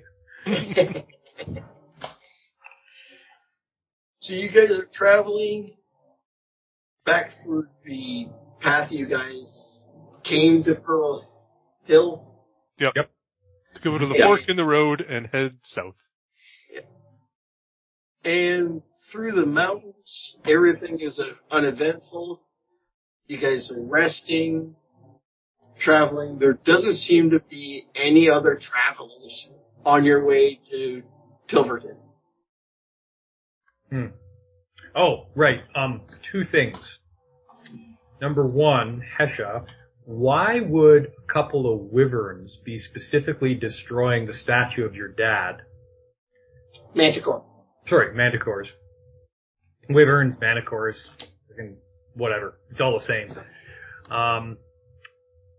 [4.24, 5.74] So you guys are traveling
[7.04, 8.26] back through the
[8.58, 9.82] path you guys
[10.22, 11.28] came to Pearl
[11.84, 12.26] Hill.
[12.78, 12.94] Yep.
[12.96, 14.28] Let's go to the Yeah.
[14.28, 15.96] fork in the road and head south.
[18.24, 18.82] And
[19.12, 22.40] through the mountains, everything is uh, uneventful.
[23.26, 24.74] You guys are resting,
[25.78, 26.38] traveling.
[26.38, 29.48] There doesn't seem to be any other travelers
[29.84, 31.02] on your way to
[31.50, 31.98] Tilverton.
[33.94, 34.06] Hmm.
[34.96, 35.60] Oh, right.
[35.76, 36.00] Um,
[36.32, 36.98] two things.
[38.20, 39.66] Number one, Hesha,
[40.04, 45.62] why would a couple of wyverns be specifically destroying the statue of your dad?
[46.92, 47.44] Manticore.
[47.86, 48.66] Sorry, manticores.
[49.88, 50.96] Wyverns, manticores,
[51.48, 51.76] freaking
[52.14, 52.58] whatever.
[52.70, 53.32] It's all the same.
[54.10, 54.58] Um,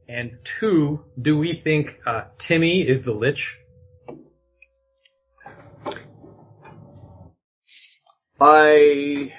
[0.10, 3.60] and two, do we think uh, Timmy is the lich?
[8.48, 9.34] I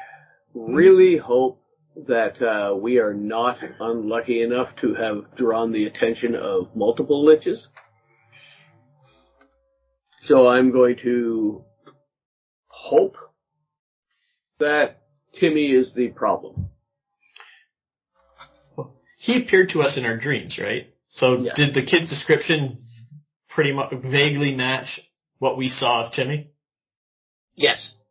[0.52, 1.62] really hope
[2.08, 7.58] that uh, we are not unlucky enough to have drawn the attention of multiple liches.
[10.22, 11.62] So I'm going to
[12.66, 13.14] hope
[14.58, 15.02] that
[15.38, 16.70] Timmy is the problem.
[19.18, 20.92] He appeared to us in our dreams, right?
[21.10, 21.52] So Yeah.
[21.54, 22.78] did the kid's description
[23.50, 25.00] pretty much vaguely match
[25.38, 26.50] what we saw of Timmy?
[27.54, 28.02] Yes.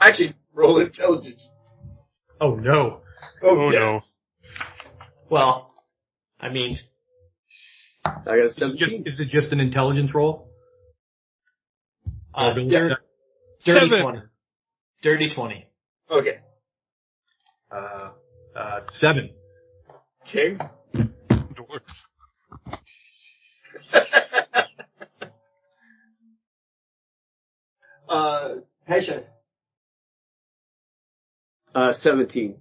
[0.00, 1.48] Actually, roll intelligence.
[2.40, 3.00] Oh no.
[3.42, 3.80] Oh, yes.
[3.80, 4.00] no.
[5.30, 5.72] Well,
[6.40, 6.78] I mean,
[8.04, 9.02] I got a Is it, just, 17.
[9.06, 10.50] is it just an intelligence roll?
[12.34, 12.98] uh, Or dir-
[13.64, 14.02] dirty Seven.
[14.02, 14.18] 20.
[15.02, 15.66] Dirty 20.
[16.10, 16.38] Okay.
[17.70, 18.10] Uh,
[18.56, 19.30] uh, seven.
[20.26, 20.56] Okay.
[20.94, 21.82] Dwarf.
[28.08, 28.48] uh,
[28.88, 29.24] Hesha.
[31.78, 32.56] Uh, 17.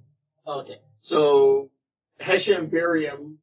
[0.45, 0.79] Okay.
[1.01, 1.71] So,
[2.21, 3.39] Hesha and Varian,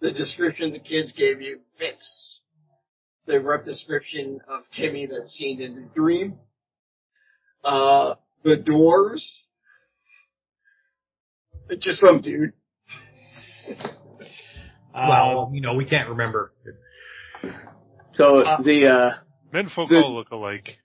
[0.00, 2.40] the description the kids gave you fits
[3.26, 6.38] the rough description of Timmy that's seen in the dream.
[7.62, 9.42] Uh, the doors,
[11.68, 12.54] it's just some dude.
[13.68, 16.54] Uh, well, you know, we can't remember.
[18.12, 19.18] So Uh, the, uh,
[19.52, 20.78] Menfolk The- all look alike.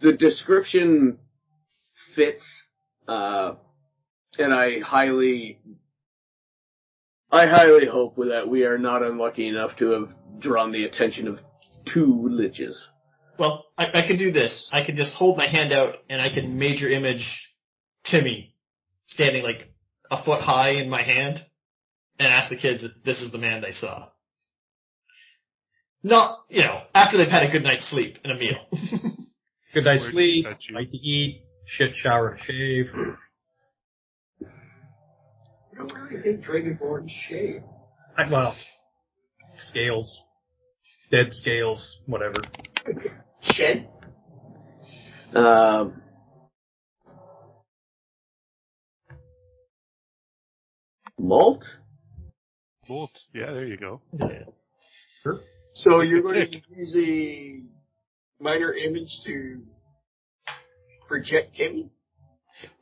[0.00, 1.18] the description
[2.14, 2.42] fits,
[3.08, 3.54] uh,
[4.38, 5.58] and I highly,
[7.30, 11.38] I highly hope that we are not unlucky enough to have drawn the attention of
[11.92, 12.76] two liches.
[13.38, 14.70] Well, I, I can do this.
[14.72, 17.48] I can just hold my hand out and I can major image
[18.04, 18.54] Timmy
[19.06, 19.72] standing like
[20.10, 21.44] a foot high in my hand
[22.18, 24.08] and ask the kids if this is the man they saw.
[26.02, 28.58] Not, you know, after they've had a good night's sleep and a meal.
[29.74, 30.74] Good night's sleep, got you.
[30.74, 32.86] like to eat, shit, shower, shave.
[34.42, 37.62] I don't really think Dragonborn shave.
[38.18, 38.54] I, well,
[39.56, 40.22] scales,
[41.10, 42.40] dead scales, whatever.
[43.42, 43.88] Shed?
[45.34, 46.02] Um,
[51.18, 51.64] malt?
[52.86, 53.18] Bolt.
[53.34, 54.00] Yeah, there you go.
[55.22, 55.40] Sure.
[55.74, 57.62] So you're going to use a
[58.42, 59.62] minor image to
[61.12, 61.90] project Timmy?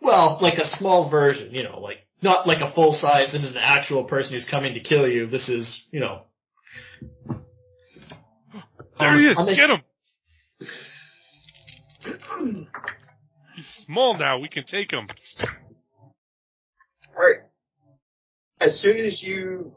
[0.00, 3.56] well, like a small version, you know, like not like a full size, this is
[3.56, 5.26] an actual person who's coming to kill you.
[5.26, 6.22] This is, you know,
[8.98, 9.36] There he is.
[9.36, 9.82] I'll Get him.
[13.56, 14.38] He's small now.
[14.38, 15.08] We can take him.
[17.16, 17.40] Alright.
[18.60, 19.72] As soon as you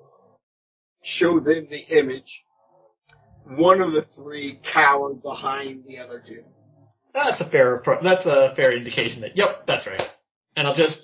[1.01, 2.43] show them the image,
[3.45, 6.43] one of the three cower behind the other two.
[7.13, 10.01] That's a fair appro- that's a fair indication that yep, that's right.
[10.55, 10.97] And I'll just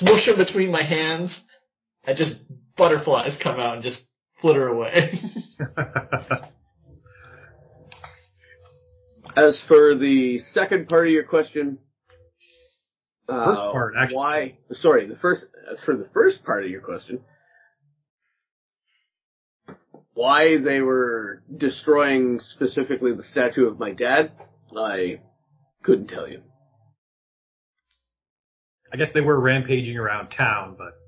[0.00, 1.40] smoosh them between my hands
[2.06, 2.36] and just
[2.76, 4.02] butterflies come out and just
[4.40, 5.20] flitter away.
[9.36, 11.78] As for the second part of your question,
[13.28, 14.16] uh, First part, actually.
[14.16, 14.56] why?
[14.72, 15.44] Sorry, the first.
[15.70, 17.20] As for the first part of your question,
[20.14, 24.32] why they were destroying specifically the statue of my dad,
[24.76, 25.20] I
[25.82, 26.42] couldn't tell you.
[28.92, 30.98] I guess they were rampaging around town, but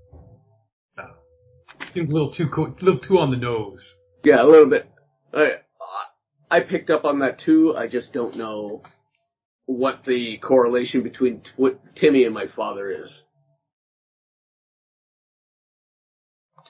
[1.03, 1.13] uh,
[1.95, 3.81] seems a little too co- a little too on the nose.
[4.23, 4.87] Yeah, a little bit.
[5.33, 5.53] I
[6.51, 7.75] I picked up on that too.
[7.77, 8.83] I just don't know
[9.67, 13.09] what the correlation between t- what Timmy and my father is.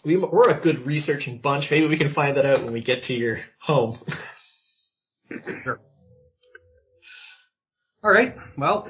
[0.05, 1.67] We, we're a good researching bunch.
[1.71, 3.99] Maybe we can find that out when we get to your home.
[8.03, 8.35] All right.
[8.57, 8.89] Well,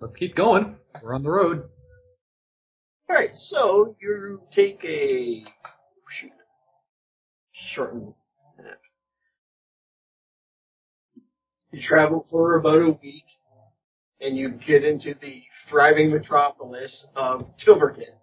[0.00, 0.74] let's keep going.
[1.02, 1.68] We're on the road.
[3.08, 5.44] All right, so you take a
[6.08, 6.30] shoot,
[7.52, 8.14] shorten
[8.58, 8.78] that.
[11.70, 13.24] You travel for about a week,
[14.20, 18.14] and you get into the thriving metropolis of Tilverton.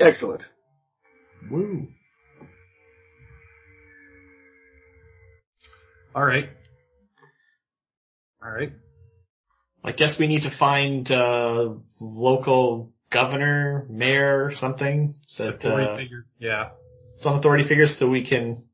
[0.00, 0.42] Excellent.
[1.50, 1.88] Woo.
[6.14, 6.48] All right.
[8.42, 8.72] All right.
[9.82, 16.22] I guess we need to find uh, local governor, mayor, something that Authority uh.
[16.38, 16.68] Yeah.
[17.22, 18.64] some authority figures, so we can.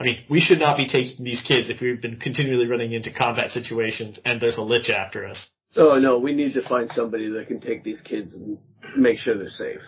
[0.00, 3.12] I mean, we should not be taking these kids if we've been continually running into
[3.12, 5.50] combat situations and there's a lich after us.
[5.76, 8.58] Oh no, we need to find somebody that can take these kids and
[8.96, 9.80] make sure they're safe.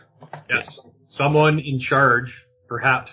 [0.49, 0.81] Yes.
[1.11, 3.11] Someone in charge, perhaps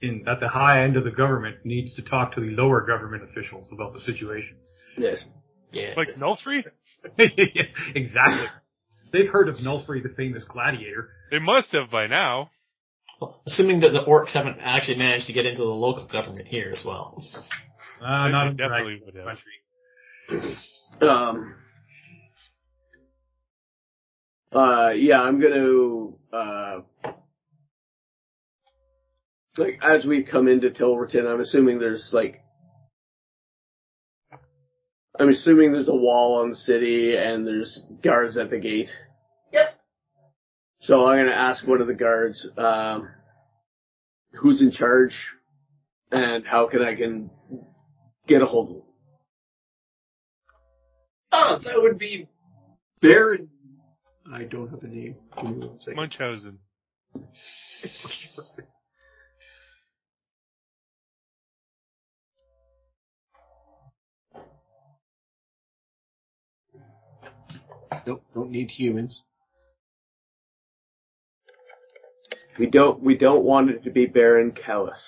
[0.00, 3.24] in at the high end of the government, needs to talk to the lower government
[3.24, 4.56] officials about the situation.
[4.96, 5.24] Yes.
[5.72, 5.94] Yeah.
[5.96, 6.64] Like Nulfree?
[7.18, 8.46] exactly.
[9.12, 11.08] They've heard of Nulfree, the famous gladiator.
[11.30, 12.50] They must have by now.
[13.46, 16.84] Assuming that the orcs haven't actually managed to get into the local government here as
[16.86, 17.24] well.
[18.00, 19.26] Uh, not in definitely would have.
[20.28, 20.56] country.
[21.00, 21.54] Um.
[24.50, 26.80] Uh, yeah, I'm gonna, uh,
[29.58, 32.40] like, as we come into Tilverton, I'm assuming there's like,
[35.18, 38.88] I'm assuming there's a wall on the city and there's guards at the gate.
[39.52, 39.74] Yep.
[40.80, 43.08] So I'm gonna ask one of the guards, um,
[44.34, 45.16] who's in charge
[46.12, 47.30] and how can I can
[48.26, 48.82] get a hold of him.
[51.32, 52.28] Oh, that would be
[53.02, 53.50] Baron.
[54.32, 55.16] I don't have a name.
[55.36, 55.96] Give me one second.
[55.96, 56.58] Munchausen.
[68.08, 69.22] Nope, don't need humans.
[72.58, 74.98] We don't, we don't want it to be Baron Callus.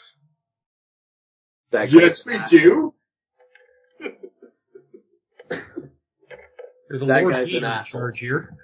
[1.73, 2.95] That Yes, guy's we do.
[5.49, 8.01] There's a That Lord guy's an asshole.
[8.03, 8.55] charge here.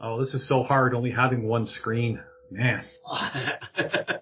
[0.00, 2.20] Oh, this is so hard only having one screen.
[2.52, 2.84] Man.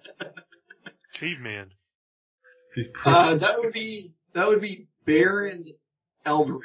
[1.19, 1.71] Caveman.
[3.05, 5.65] Uh, that would be that would be Baron
[6.25, 6.61] Eldarin.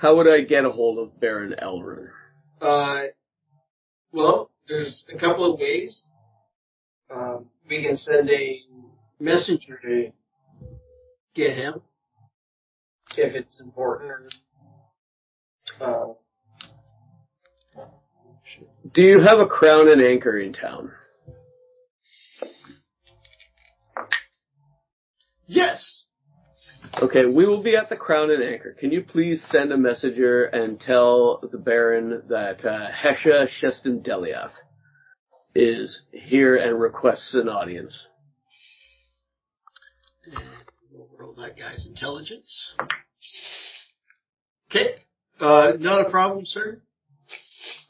[0.00, 2.08] How would I get a hold of Baron Elrin?
[2.60, 3.04] Uh,
[4.12, 6.10] well, there's a couple of ways.
[7.10, 8.60] Um, we can send a
[9.18, 10.12] messenger to
[11.34, 11.80] get him
[13.16, 14.34] if it's important.
[15.80, 16.14] Or, uh,
[18.96, 20.90] Do you have a crown and anchor in town?
[25.46, 26.06] yes.
[27.02, 28.74] Okay, we will be at the Crown and Anchor.
[28.80, 34.54] Can you please send a messenger and tell the Baron that uh, Hesha Sheston Deliath
[35.54, 38.06] is here and requests an audience?
[40.90, 42.74] We'll roll that guy's intelligence.
[44.70, 44.94] Okay.
[45.38, 46.80] Uh, not a problem, sir.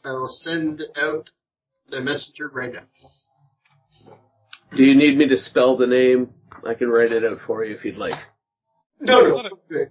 [0.06, 1.28] I will send out
[1.90, 2.84] the messenger right now.
[4.76, 6.30] Do you need me to spell the name?
[6.66, 8.14] I can write it out for you if you'd like.
[9.00, 9.34] No, no.
[9.34, 9.90] What Okay.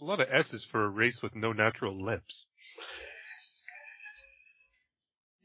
[0.00, 2.46] A lot of S's for a race with no natural lips.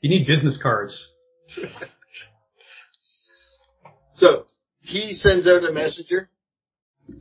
[0.02, 1.08] You need business cards.
[4.14, 4.46] So
[4.82, 6.30] he sends out a messenger,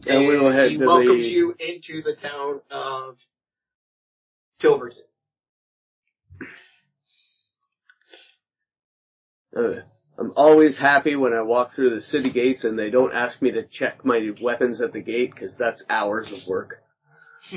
[0.07, 3.17] And we will head he to welcomes the- you into the town of
[4.61, 5.05] Tilverton.
[9.57, 9.81] Uh,
[10.19, 13.51] I'm always happy when I walk through the city gates and they don't ask me
[13.53, 16.83] to check my weapons at the gate because that's hours of work.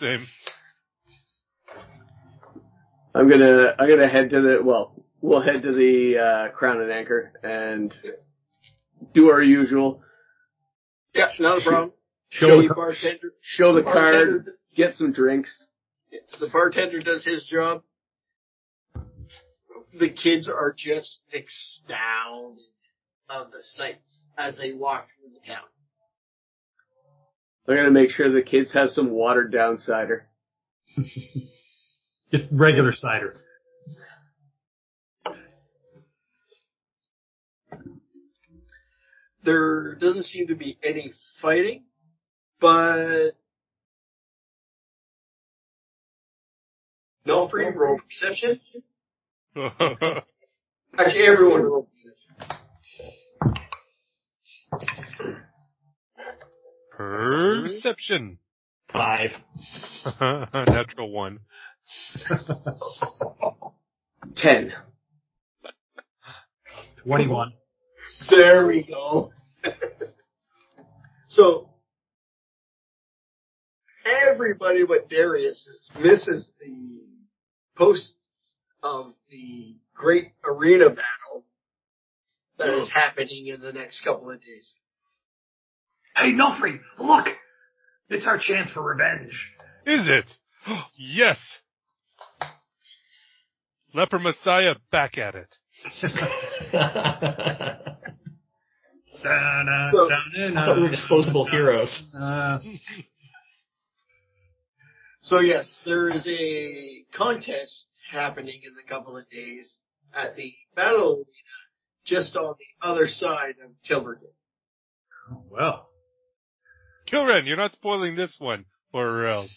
[0.00, 0.26] Same.
[3.14, 4.92] I'm gonna I'm gonna head to the well
[5.22, 7.94] we'll head to the uh, Crown and Anchor and
[9.14, 10.02] do our usual
[11.14, 11.92] Yeah, not a problem.
[12.28, 13.32] Show Show the the bartender.
[13.40, 15.64] show the bartender- card, get some drinks.
[16.40, 17.82] The bartender does his job.
[19.98, 22.58] The kids are just astounded
[23.28, 25.64] of the sights as they walk through the town.
[27.68, 30.28] I'm gonna make sure the kids have some watered down cider.
[32.32, 33.34] Just regular cider.
[39.44, 41.84] There doesn't seem to be any fighting,
[42.60, 43.32] but
[47.26, 48.60] Nulfree roll perception.
[49.56, 52.12] Actually, everyone roll perception.
[56.92, 58.38] Perception.
[58.92, 59.30] Five.
[60.20, 61.38] Natural one.
[64.36, 64.74] Ten.
[67.04, 67.54] 21.
[68.28, 69.32] There we go.
[71.28, 71.70] so
[74.04, 75.66] everybody but Darius
[75.98, 77.06] misses the
[77.76, 78.15] posts
[78.86, 81.44] of the great arena battle
[82.58, 84.74] that is happening in the next couple of days.
[86.14, 87.26] Hey, Nulfree, look!
[88.08, 89.50] It's our chance for revenge.
[89.84, 90.24] Is it?
[90.98, 91.36] yes.
[93.94, 95.48] Leper Messiah back at it.
[99.22, 100.72] Da-na, So- da-na-na.
[100.72, 102.02] I we were disposable heroes.
[102.18, 102.58] Uh,
[105.22, 109.78] So yes, there is a contest happening in a couple of days
[110.14, 111.24] at the battle arena
[112.04, 114.30] just on the other side of Tilverton.
[115.50, 115.88] well,
[117.10, 119.50] Kilren, you're not spoiling this one, or else.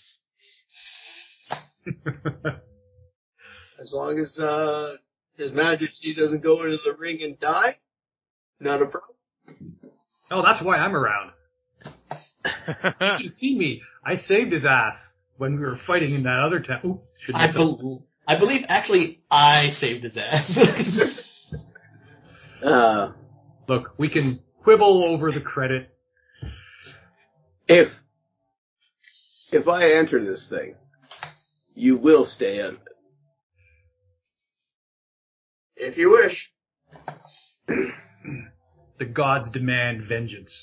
[3.80, 4.96] As long as uh,
[5.38, 7.78] His Majesty doesn't go into the ring and die,
[8.60, 9.16] not a problem.
[10.32, 11.32] oh, that's why I'm around.
[13.02, 13.82] You should see me.
[14.06, 14.96] I saved his ass
[15.38, 16.80] when we were fighting in that other town.
[16.86, 20.58] Oop, shouldn't I, have bel I believe actually I saved his ass.
[22.62, 23.14] Uh,
[23.70, 25.90] Look, we can quibble over the credit.
[27.70, 27.88] if
[29.54, 30.76] if I enter this thing,
[31.74, 32.80] you will stay in it.
[35.78, 36.50] If you wish.
[39.00, 40.54] The gods demand vengeance.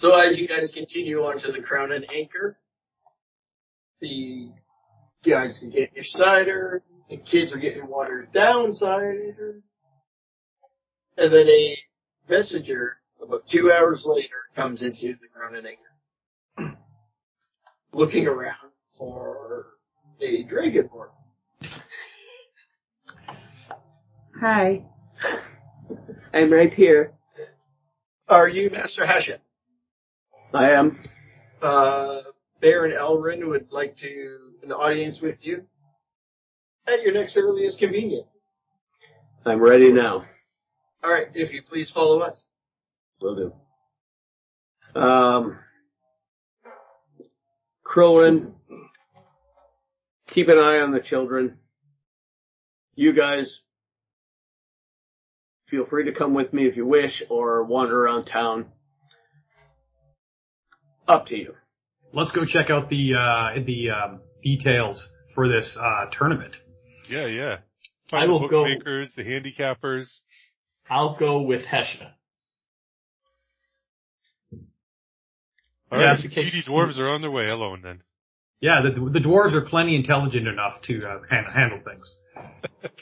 [0.00, 2.58] So as you guys continue on to the Crown and Anchor,
[4.04, 4.50] the
[5.28, 9.60] guys can get your cider, the kids are getting watered down cider,
[11.16, 11.76] and then a
[12.28, 16.78] messenger about two hours later comes into the Crown and Anchor,
[17.94, 19.66] looking around for
[20.20, 21.08] a dragonborn.
[24.40, 24.84] Hi.
[26.34, 27.12] I'm right here.
[28.28, 29.38] Are you Master Hashem?
[30.52, 30.98] I am.
[31.62, 32.20] uh,
[32.60, 35.64] Baron Elrin would like to an audience with you
[36.86, 38.26] at your next earliest convenience.
[39.44, 40.24] I'm ready now.
[41.02, 42.46] All right, if you please follow us.
[43.20, 43.52] Will
[44.94, 45.00] do.
[45.00, 45.58] Um,
[47.84, 48.52] Crowlin,
[50.28, 51.58] keep an eye on the children.
[52.94, 53.60] You guys,
[55.68, 58.66] feel free to come with me if you wish, or wander around town.
[61.06, 61.54] Up to you.
[62.14, 65.02] Let's go check out the uh, the um, details
[65.34, 66.54] for this uh, tournament.
[67.08, 67.56] Yeah, yeah.
[67.56, 70.18] I Find the will go- bookmakers, the handicappers.
[70.88, 72.10] I'll go with Hesha.
[75.90, 78.02] All Yeah, right, just in GD dwarves are on their way alone then.
[78.60, 82.14] Yeah, the, the dwarves are plenty intelligent enough to uh, han- handle things.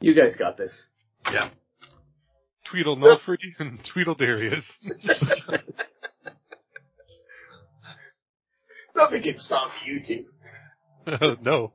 [0.00, 0.84] You guys got this.
[1.24, 1.50] Yeah.
[2.70, 4.62] Tweedle Nulfree and Tweedle Darius.
[8.98, 10.24] Nothing can stop you two.
[11.42, 11.72] no.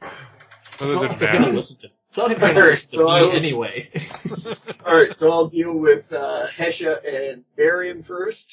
[0.00, 1.86] It's Other not than like they're gonna listen to.
[2.08, 3.90] It's not like they're gonna listen to So I me will- anyway.
[4.86, 8.44] All right, so I'll deal with uh, Hesha and Varian first.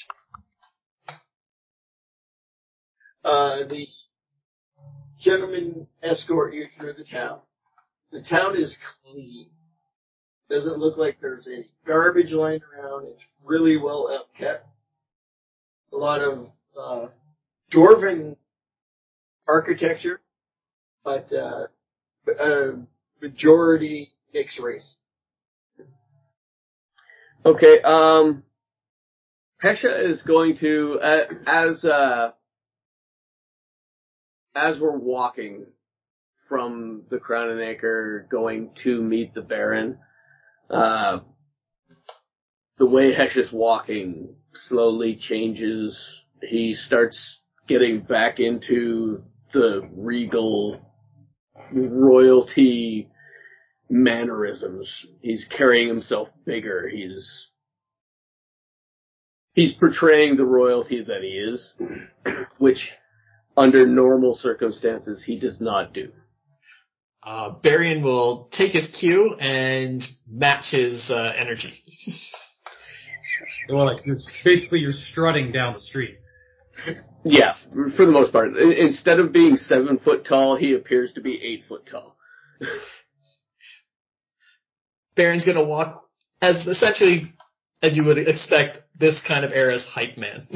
[3.23, 3.85] Uh, the
[5.21, 7.39] gentlemen escort you through the town.
[8.11, 9.47] The town is clean.
[10.49, 13.07] Doesn't look like there's any garbage lying around.
[13.07, 14.59] It's really well upkept.
[15.93, 17.07] A lot of uh,
[17.73, 18.35] dwarven
[19.47, 20.21] architecture,
[21.03, 21.67] but uh,
[22.39, 22.71] a
[23.21, 24.97] majority mixed race.
[27.45, 28.43] Okay, um,
[29.63, 32.31] Hesha is going to, uh, as, uh,
[34.55, 35.65] as we're walking
[36.47, 39.97] from the Crown and Anchor going to meet the Baron,
[40.69, 41.19] uh,
[42.77, 45.99] the way Hesha's walking slowly changes.
[46.41, 50.81] He starts getting back into the regal
[51.71, 53.09] royalty
[53.89, 55.05] mannerisms.
[55.21, 56.89] He's carrying himself bigger.
[56.89, 57.49] He's
[59.53, 61.73] he's portraying the royalty that he is,
[62.57, 62.91] which
[63.55, 66.11] under normal circumstances he does not do.
[67.25, 71.73] Uh, Varian will take his cue and match his uh, energy.
[73.69, 76.17] Well, like you're, basically you're strutting down the street.
[77.25, 77.55] Yeah,
[77.95, 78.55] for the most part.
[78.57, 82.17] Instead of being seven foot tall, he appears to be eight foot tall.
[85.15, 86.05] Baron's gonna walk
[86.41, 87.33] as essentially
[87.81, 90.47] as you would expect this kind of era's hype man.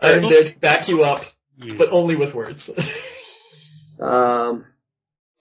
[0.00, 1.22] I'm there to back you up,
[1.78, 2.68] but only with words.
[4.00, 4.64] Um,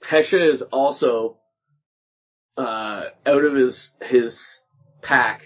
[0.08, 1.38] Hesha is also
[2.58, 4.40] uh, out of his his
[5.02, 5.42] pack.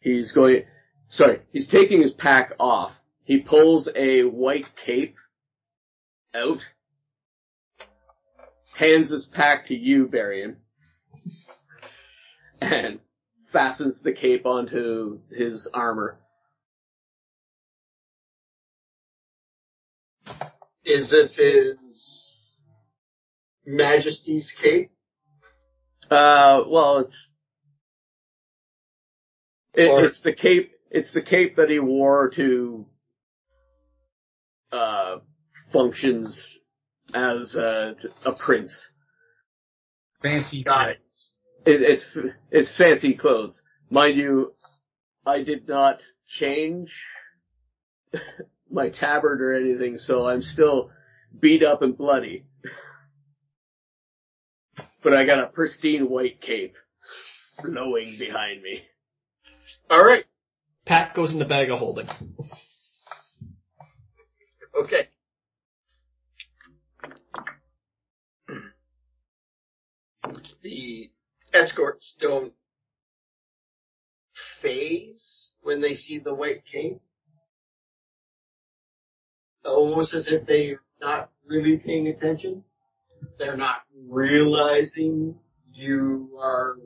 [0.00, 0.62] He's going.
[1.10, 2.92] Sorry, he's taking his pack off.
[3.24, 5.16] He pulls a white cape
[6.34, 6.58] out,
[8.76, 10.56] hands his pack to you, Varian,
[12.60, 13.00] and
[13.52, 16.18] fastens the cape onto his armor.
[20.84, 21.78] Is this his
[23.66, 24.90] Majesty's cape?
[26.10, 27.28] Uh, well, it's
[29.74, 30.72] it, Or- it's the cape.
[30.90, 32.86] It's the cape that he wore to
[34.72, 35.16] uh,
[35.72, 36.58] functions
[37.14, 37.92] as uh,
[38.24, 38.74] a prince.
[40.22, 40.64] Fancy.
[40.64, 41.00] Got it.
[41.66, 42.04] It, it's
[42.50, 43.60] it's fancy clothes,
[43.90, 44.54] mind you.
[45.26, 46.90] I did not change
[48.70, 50.90] my tabard or anything, so I'm still
[51.38, 52.46] beat up and bloody.
[55.02, 56.74] But I got a pristine white cape
[57.62, 58.82] flowing behind me.
[59.90, 60.24] All right.
[60.88, 62.08] Pack goes in the bag of holding.
[64.74, 65.08] Okay.
[70.62, 71.10] The
[71.52, 72.54] escorts don't
[74.62, 77.02] phase when they see the white cape.
[79.66, 82.64] Almost as if they're not really paying attention.
[83.38, 85.38] They're not realizing
[85.74, 86.76] you are,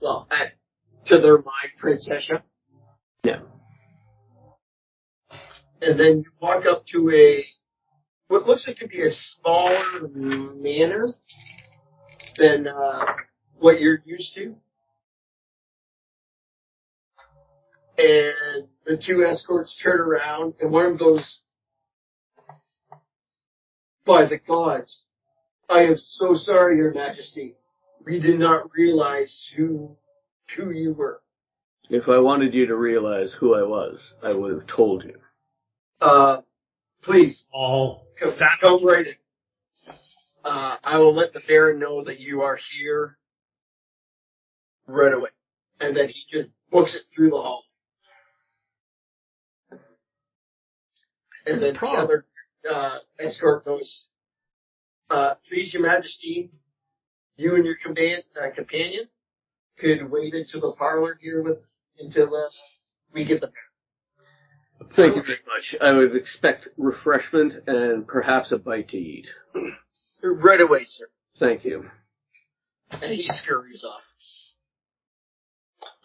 [0.00, 0.54] well, at,
[1.06, 2.08] to their mind, Prince
[3.22, 3.40] Yeah.
[5.82, 7.44] and then you walk up to a
[8.28, 11.08] what looks like to be a smaller manor
[12.38, 13.04] than uh,
[13.58, 14.56] what you're used to.
[17.98, 21.38] And the two escorts turn around, and one of them goes,
[24.04, 25.04] "By the gods,
[25.68, 27.56] I am so sorry, Your Majesty.
[28.04, 29.96] We did not realize who
[30.56, 31.20] who you were."
[31.88, 35.18] If I wanted you to realize who I was, I would have told you.
[36.00, 36.42] Uh,
[37.02, 39.14] please All Come, come right in.
[40.44, 43.18] Uh, I will let the Baron know that you are here
[44.86, 45.30] right away.
[45.80, 47.64] And then he just books it through the hall.
[51.46, 52.24] And then the other
[52.72, 54.06] uh, escort goes,
[55.10, 56.50] uh, please, Your Majesty,
[57.36, 59.08] you and your compa- uh, companion
[59.78, 61.58] could wait into the parlor here with
[61.98, 62.48] until uh,
[63.12, 63.50] we get the
[64.94, 65.74] Thank you very much.
[65.80, 69.26] I would expect refreshment and perhaps a bite to eat.
[70.22, 71.06] right away, sir.
[71.38, 71.86] Thank you.
[72.90, 74.02] And he scurries off.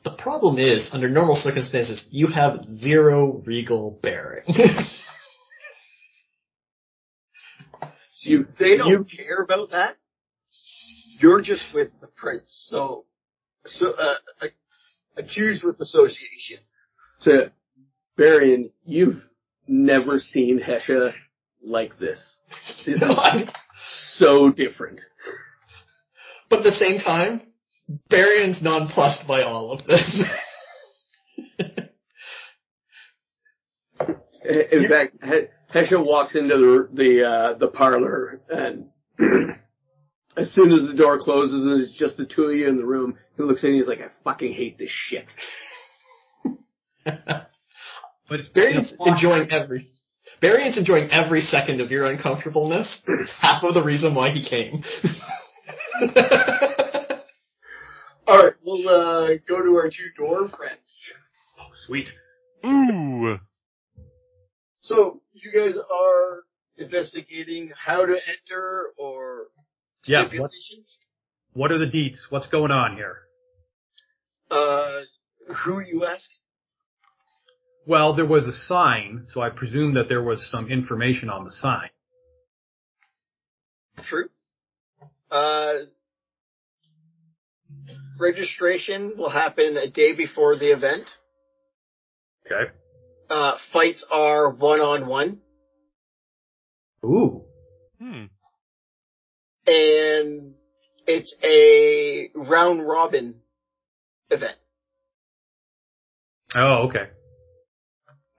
[0.03, 4.45] The problem is, under normal circumstances, you have zero regal bearing.
[8.23, 9.97] You, They don't you, care about that.
[11.19, 13.05] You're just with the prince, so
[13.65, 14.47] so uh,
[15.17, 16.59] accused with association.
[17.19, 17.49] so,
[18.17, 19.21] Varian, you've
[19.67, 21.13] never seen Hesha
[21.63, 22.37] like this.
[22.85, 23.51] This is No, I-
[24.19, 24.99] so different.
[26.49, 27.41] but at the same time,
[28.09, 30.19] Varian's nonplussed by all of this.
[34.43, 35.47] In fact, He-
[35.79, 38.89] Hesha walks into the the uh, the parlor, and
[40.37, 42.85] as soon as the door closes and it's just the two of you in the
[42.85, 45.25] room, he looks in and he's like, "I fucking hate this shit."
[48.31, 49.91] But Varian's enjoying every.
[50.39, 53.01] Varian's enjoying every second of your uncomfortableness.
[53.05, 54.85] It's half of the reason why he came.
[58.25, 60.79] All right, we'll uh, go to our two door friends.
[61.59, 62.07] Oh, sweet.
[62.65, 63.37] Ooh.
[64.79, 66.43] So you guys are
[66.77, 69.47] investigating how to enter or
[70.05, 70.25] Yeah.
[70.37, 70.99] What's,
[71.53, 72.17] what are the deets?
[72.29, 73.17] What's going on here?
[74.49, 75.01] Uh,
[75.63, 76.29] who you ask?
[77.85, 81.51] Well, there was a sign, so I presume that there was some information on the
[81.51, 81.89] sign.
[84.03, 84.29] True.
[85.29, 85.73] Uh,
[88.19, 91.05] registration will happen a day before the event.
[92.45, 92.71] Okay.
[93.29, 95.39] Uh, fights are one on one,
[97.03, 97.43] Ooh.
[97.99, 98.25] Hmm.
[99.67, 100.53] And
[101.07, 103.35] it's a round robin
[104.29, 104.57] event.
[106.55, 107.09] Oh, okay.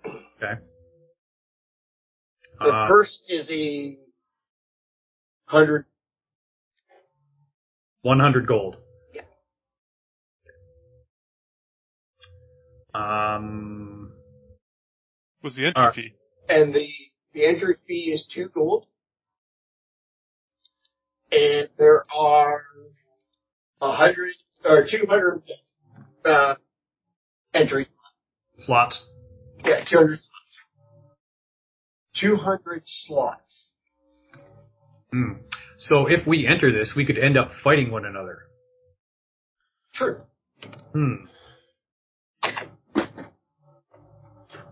[0.07, 0.61] Okay.
[2.61, 3.97] The Uh, purse is a
[5.47, 5.87] hundred.
[8.03, 8.77] 100 gold.
[9.14, 9.23] Yeah.
[12.95, 14.12] Um,
[15.41, 15.95] What's the entry Alright.
[15.95, 16.14] fee?
[16.49, 16.89] and the
[17.33, 18.87] the entry fee is two gold.
[21.33, 22.62] And there are
[23.80, 25.43] a hundred or two hundred
[26.24, 26.57] uh,
[27.55, 27.89] entries.
[28.59, 29.01] slots.
[29.64, 30.30] Yeah, two hundred slots.
[32.14, 33.70] Two hundred slots.
[35.11, 35.33] Hmm.
[35.78, 38.43] So if we enter this, we could end up fighting one another.
[39.95, 40.20] True.
[40.93, 41.14] Hmm.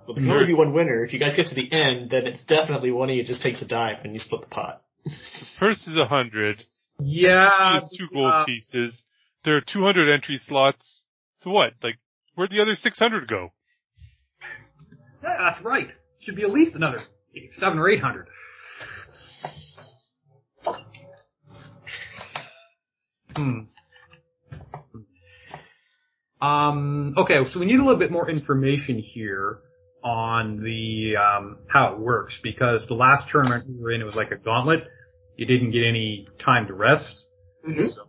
[0.07, 1.05] Well, there can only be one winner.
[1.05, 3.63] If you guys get to the end, then it's definitely one of you just takes
[3.63, 4.83] a dive and you split the pot.
[5.59, 6.63] First is a hundred.
[7.01, 7.81] Yeah.
[7.97, 9.03] Two gold uh, pieces.
[9.45, 11.03] There are 200 entry slots.
[11.39, 11.73] So what?
[11.83, 11.99] Like,
[12.35, 13.53] where'd the other 600 go?
[15.23, 15.89] yeah, that's right.
[16.21, 16.99] Should be at least another
[17.59, 18.27] seven or eight hundred.
[23.37, 23.61] Hmm.
[26.43, 29.59] Um, okay, so we need a little bit more information here
[30.03, 34.15] on the um, how it works because the last tournament we were in, it was
[34.15, 34.81] like a gauntlet.
[35.41, 37.25] You didn't get any time to rest,
[37.67, 37.89] Mm-hmm.
[37.95, 38.07] so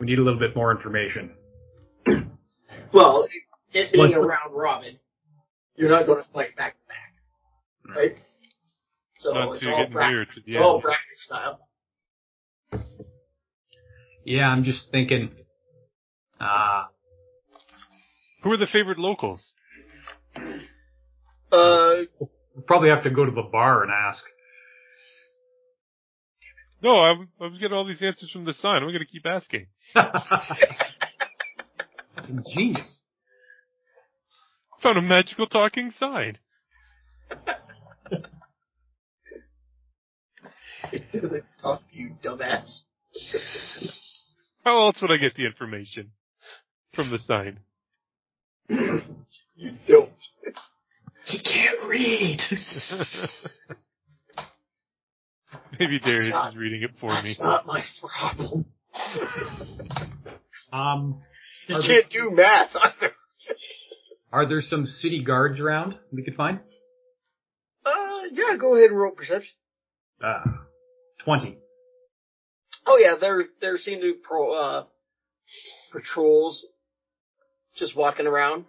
[0.00, 1.32] we need a little bit more information.
[2.90, 3.24] Well,
[3.74, 4.98] it, it being What- a round robin,
[5.76, 8.16] you're not going to fight back to back, right?
[9.18, 10.82] So Not it's all, getting bracket, near to the it's all end.
[10.84, 11.68] bracket style.
[14.24, 15.32] Yeah, I'm just thinking.
[16.40, 16.84] Uh,
[18.42, 19.52] Who are the favorite locals?
[20.34, 22.30] Uh, we'll
[22.66, 24.24] probably have to go to the bar and ask.
[26.82, 28.82] No, I'm, I'm getting all these answers from the sign.
[28.82, 29.66] I'm going to keep asking.
[32.54, 33.00] Genius.
[34.82, 36.38] Found a magical talking sign.
[40.92, 42.82] it doesn't talk to you, dumbass.
[44.64, 46.12] How else would I get the information
[46.94, 47.58] from the sign?
[48.68, 50.10] you don't.
[51.24, 52.40] He can't read.
[55.78, 57.20] Maybe Darius not- is reading it for me.
[57.24, 58.66] That's not my problem.
[60.72, 61.20] Um,
[61.66, 63.12] You can't do math either.
[64.32, 66.60] are there some city guards around we could find?
[67.84, 69.52] Uh, yeah, go ahead and roll perception.
[70.22, 70.40] Uh,
[71.24, 71.56] 20.
[72.86, 74.84] Oh yeah, there there seem to be pro uh
[75.92, 76.64] patrols
[77.76, 78.64] just walking around.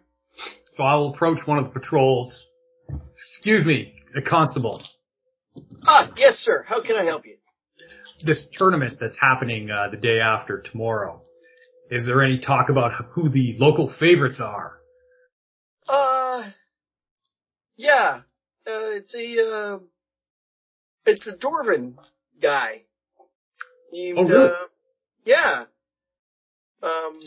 [0.74, 2.46] So I will approach one of the patrols.
[3.16, 4.82] Excuse me, a constable.
[5.86, 6.64] Ah, yes, sir.
[6.68, 7.38] How can I help you?
[8.26, 11.22] This tournament that's happening uh, the day after tomorrow.
[11.90, 14.78] Is there any talk about who the local favorites are?
[15.88, 16.50] Uh,
[17.78, 18.22] yeah.
[18.68, 19.80] Uh, it's a uh,
[21.06, 21.94] it's a Dwarven
[22.42, 22.84] guy.
[23.92, 24.50] Named, Oh, really?
[24.50, 24.68] Uh,
[25.26, 25.64] yeah.
[26.84, 27.20] Um.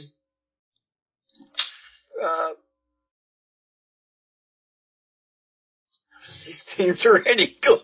[2.23, 2.51] Uh.
[6.47, 7.81] These names are any good.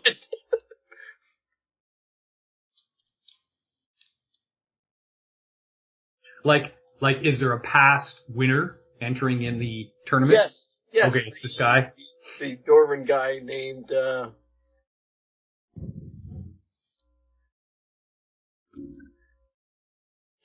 [6.45, 10.39] Like, like, is there a past winner entering in the tournament?
[10.43, 10.76] yes.
[10.93, 11.11] Yes.
[11.11, 11.93] Okay, it's this guy.
[12.41, 14.30] the Dwarven guy named, uh,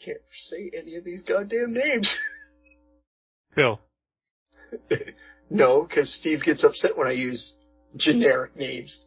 [0.04, 0.18] can't
[0.50, 2.14] say any of these goddamn names.
[3.56, 3.80] Bill.
[5.50, 7.56] no, because Steve gets upset when I use
[7.96, 9.06] generic names.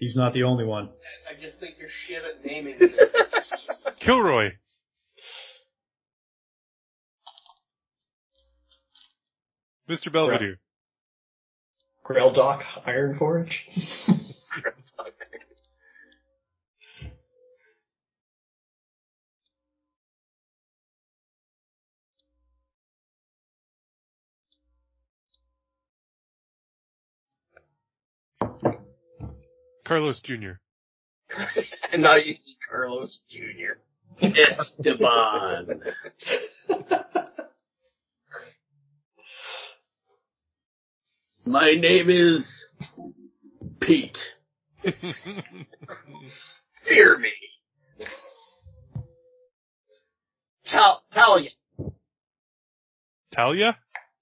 [0.00, 0.88] He's not the only one.
[1.30, 2.76] I just think you're shit at naming.
[4.00, 4.48] Kilroy.
[9.92, 10.10] Mr.
[10.10, 10.58] Belvedere.
[12.02, 13.66] Grail Dock Iron Forge.
[29.84, 30.52] Carlos Jr.
[31.92, 33.74] and now you see Carlos Jr.
[34.22, 35.82] Esteban.
[41.44, 42.46] My name is
[43.80, 44.16] Pete.
[46.84, 47.32] Fear me.
[50.66, 51.50] Tal- Talia.
[53.34, 53.76] Talia?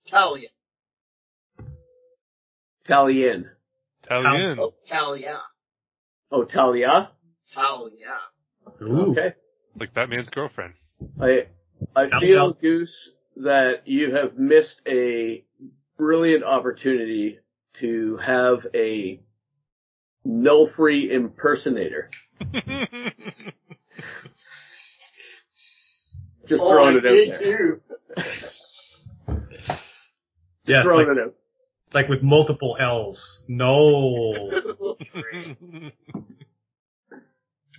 [0.08, 0.48] Talia.
[2.88, 3.44] Talian.
[4.10, 4.58] Talian.
[4.58, 5.40] Oh, Talia.
[6.32, 7.10] Oh, Talia?
[7.54, 8.18] Talia.
[8.80, 9.34] Okay.
[9.78, 10.74] Like Batman's girlfriend.
[11.20, 11.46] I,
[11.94, 15.44] I feel, Goose, that you have missed a
[16.00, 17.38] brilliant opportunity
[17.80, 19.20] to have a
[20.24, 22.10] null-free impersonator.
[26.48, 27.40] Just Oh, throwing I it out oh, did there.
[27.42, 27.80] too.
[30.66, 31.34] Yes, throwing like, it out.
[31.94, 33.38] like with multiple L's.
[33.48, 34.32] No.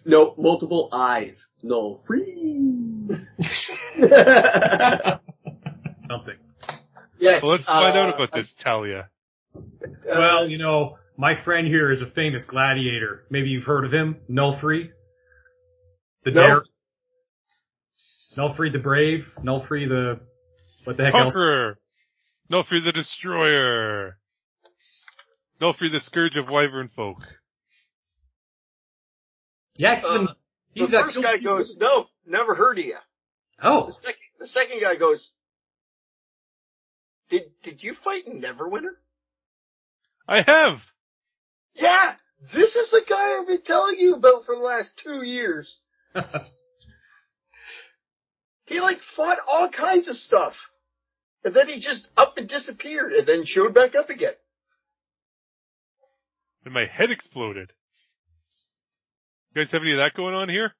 [0.03, 1.45] No, multiple eyes.
[1.61, 2.57] No, free.
[7.21, 7.33] Something.
[7.33, 7.41] Yes.
[7.43, 9.09] well, let's find uh, out about this Talia.
[9.55, 9.59] uh,
[10.07, 13.23] Well, you know, my friend here is a famous gladiator.
[13.29, 14.17] Maybe you've heard of him.
[14.29, 14.89] Nulfree.
[16.25, 16.41] The No.
[16.41, 16.63] dare.
[18.37, 19.25] Nulfree the brave.
[19.43, 20.19] Nulfree the
[20.85, 21.23] what the heck else?
[21.33, 21.77] Conqueror!
[22.49, 24.17] No fear the destroyer!
[25.61, 27.17] No the scourge of wyvern folk.
[29.75, 30.35] Yeah, Uh, even- the
[30.73, 32.97] he's first guy goes, no, never heard of you.
[33.59, 35.29] The Oh, second, the second guy goes,
[37.31, 38.93] did, did you fight Neverwinter?
[40.27, 40.77] I have!
[41.73, 42.13] Yeah,
[42.53, 45.75] this is the guy I've been telling you about for the last two years.
[48.71, 50.53] He like fought all kinds of stuff.
[51.43, 54.33] And then he just up and disappeared and then showed back up again.
[56.63, 57.73] And my head exploded.
[59.53, 60.73] You guys have any of that going on here?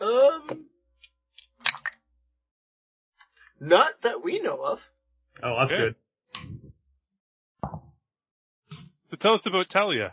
[0.00, 0.66] Um,
[3.64, 4.78] not that we know of.
[5.42, 5.80] oh, that's Okay.
[5.82, 5.94] good.
[9.10, 10.12] So tell us about Talia.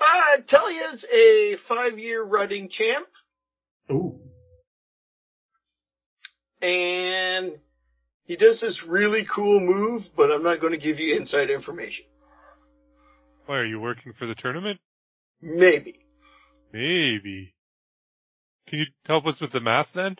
[0.00, 3.06] Uh, Talia's a five-year running champ,
[3.90, 4.20] Ooh.
[6.62, 7.52] and
[8.24, 12.04] he does this really cool move, but I'm not going to give you inside information.
[13.46, 14.78] Why, are you working for the tournament?
[15.40, 15.98] Maybe.
[16.72, 17.54] Maybe.
[18.68, 20.16] Can you help us with the math then?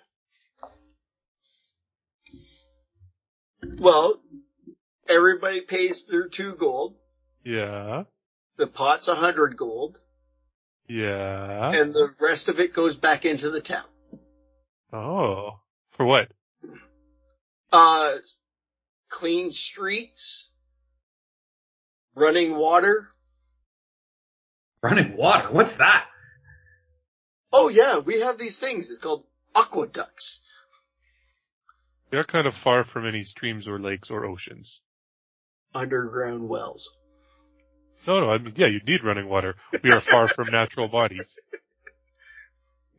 [3.80, 4.20] Well,
[5.08, 6.94] everybody pays their two gold.
[7.44, 8.04] Yeah.
[8.56, 9.98] The pot's a hundred gold,
[10.88, 11.70] Yeah.
[11.72, 13.84] and the rest of it goes back into the town.
[14.92, 15.60] Oh.
[15.96, 16.28] For what?
[17.70, 18.14] Uh,
[19.10, 20.50] clean streets,
[22.14, 23.08] running water.
[24.82, 25.48] Running water.
[25.52, 26.04] What's that?
[27.52, 28.88] Oh yeah, we have these things.
[28.90, 30.40] It's called aqueducts.
[32.10, 34.80] They're kind of far from any streams or lakes or oceans.
[35.74, 36.88] Underground wells.
[38.06, 39.56] No, no, I mean, yeah, you need running water.
[39.82, 41.28] We are far from natural bodies.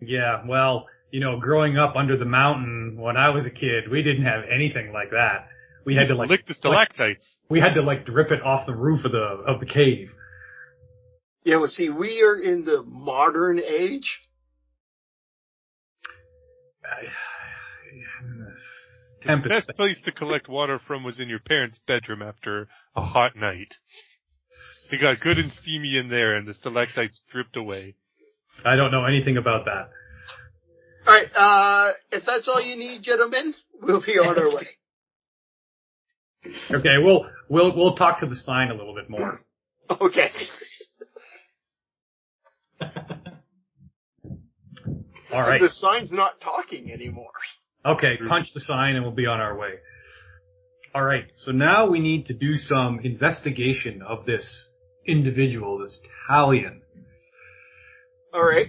[0.01, 4.01] Yeah, well, you know, growing up under the mountain when I was a kid, we
[4.01, 5.49] didn't have anything like that.
[5.85, 7.25] We had to like, Lick the stalactites.
[7.49, 10.11] we had to like drip it off the roof of the of the cave.
[11.43, 14.21] Yeah, well see, we are in the modern age.
[19.25, 23.35] The best place to collect water from was in your parents' bedroom after a hot
[23.35, 23.73] night.
[24.91, 27.95] It got good and steamy in there and the stalactites dripped away.
[28.65, 29.89] I don't know anything about that.
[31.07, 34.67] Alright, uh, if that's all you need, gentlemen, we'll be on our way.
[36.71, 39.41] Okay, we'll we'll we'll talk to the sign a little bit more.
[39.89, 40.29] Okay.
[45.31, 45.59] All right.
[45.59, 47.31] The sign's not talking anymore.
[47.85, 48.27] Okay, mm-hmm.
[48.27, 49.75] punch the sign and we'll be on our way.
[50.93, 51.25] All right.
[51.35, 54.65] So now we need to do some investigation of this
[55.07, 56.81] individual, this Italian.
[58.35, 58.67] Alright.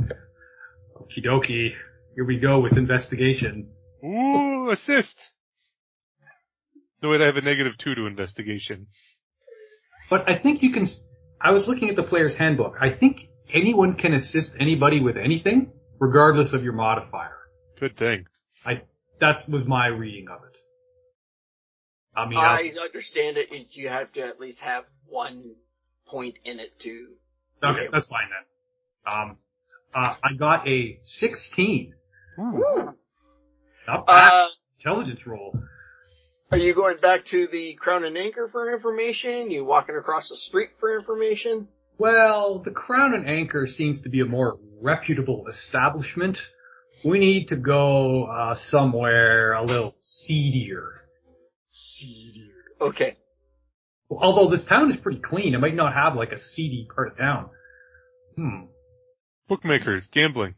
[0.00, 1.70] Okie dokie.
[2.14, 3.68] Here we go with investigation.
[4.04, 5.14] Ooh, assist!
[7.02, 8.86] No, wait, I have a negative two to investigation.
[10.10, 10.86] But I think you can.
[11.40, 12.74] I was looking at the player's handbook.
[12.80, 17.39] I think anyone can assist anybody with anything, regardless of your modifier.
[17.80, 18.26] Good thing.
[18.64, 18.82] I
[19.20, 20.56] that was my reading of it.
[22.14, 23.48] I mean, I, I understand it.
[23.50, 25.54] it- You have to at least have one
[26.06, 27.06] point in it to.
[27.64, 29.12] okay, that's fine then.
[29.12, 29.36] Um,
[29.94, 31.94] uh, I got a 16.
[33.86, 34.28] Not bad.
[34.32, 34.46] Uh,
[34.78, 35.58] Intelligence roll.
[36.50, 39.50] are you going back to the Crown and Anchor for information?
[39.50, 41.68] You walking across the street for information?
[41.98, 46.38] Well, the Crown and Anchor seems to be a more reputable establishment.
[47.04, 51.02] We need to go uh, somewhere a little seedier.
[51.70, 52.52] Seedier.
[52.80, 53.16] Okay.
[54.10, 57.16] Although this town is pretty clean, it might not have like a seedy part of
[57.16, 57.50] town.
[58.36, 58.64] Hmm.
[59.48, 60.54] Bookmakers, gambling.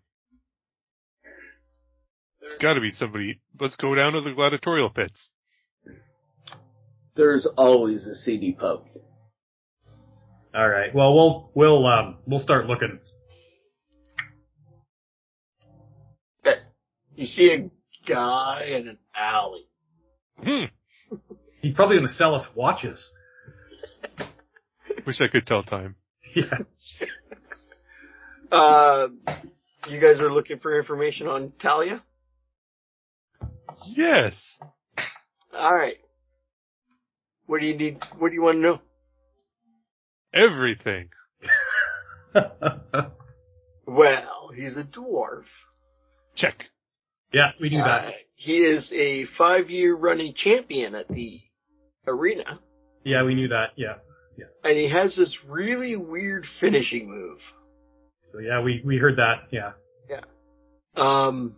[2.60, 3.40] Gotta be somebody.
[3.60, 5.28] Let's go down to the gladiatorial pits.
[7.14, 8.84] There's always a seedy pub.
[10.54, 10.94] All right.
[10.94, 12.98] Well, we'll we'll um we'll start looking.
[17.22, 17.70] You see a
[18.10, 19.68] guy in an alley.
[20.42, 20.64] Hmm.
[21.60, 23.00] He's probably going to sell us watches.
[25.06, 25.94] Wish I could tell time.
[26.34, 26.44] Yeah.
[28.50, 29.08] Uh,
[29.88, 32.02] you guys are looking for information on Talia?
[33.86, 34.34] Yes.
[35.54, 35.98] Alright.
[37.46, 38.80] What do you need, what do you want to know?
[40.34, 41.10] Everything.
[43.86, 45.44] Well, he's a dwarf.
[46.34, 46.64] Check.
[47.32, 48.14] Yeah, we do Uh, that.
[48.36, 51.40] he is a five year running champion at the
[52.06, 52.60] arena.
[53.04, 53.70] Yeah, we knew that.
[53.76, 53.96] Yeah.
[54.38, 54.46] yeah.
[54.64, 57.38] And he has this really weird finishing move.
[58.32, 59.48] So yeah, we we heard that.
[59.50, 59.72] Yeah.
[60.08, 60.20] Yeah.
[60.96, 61.56] Um,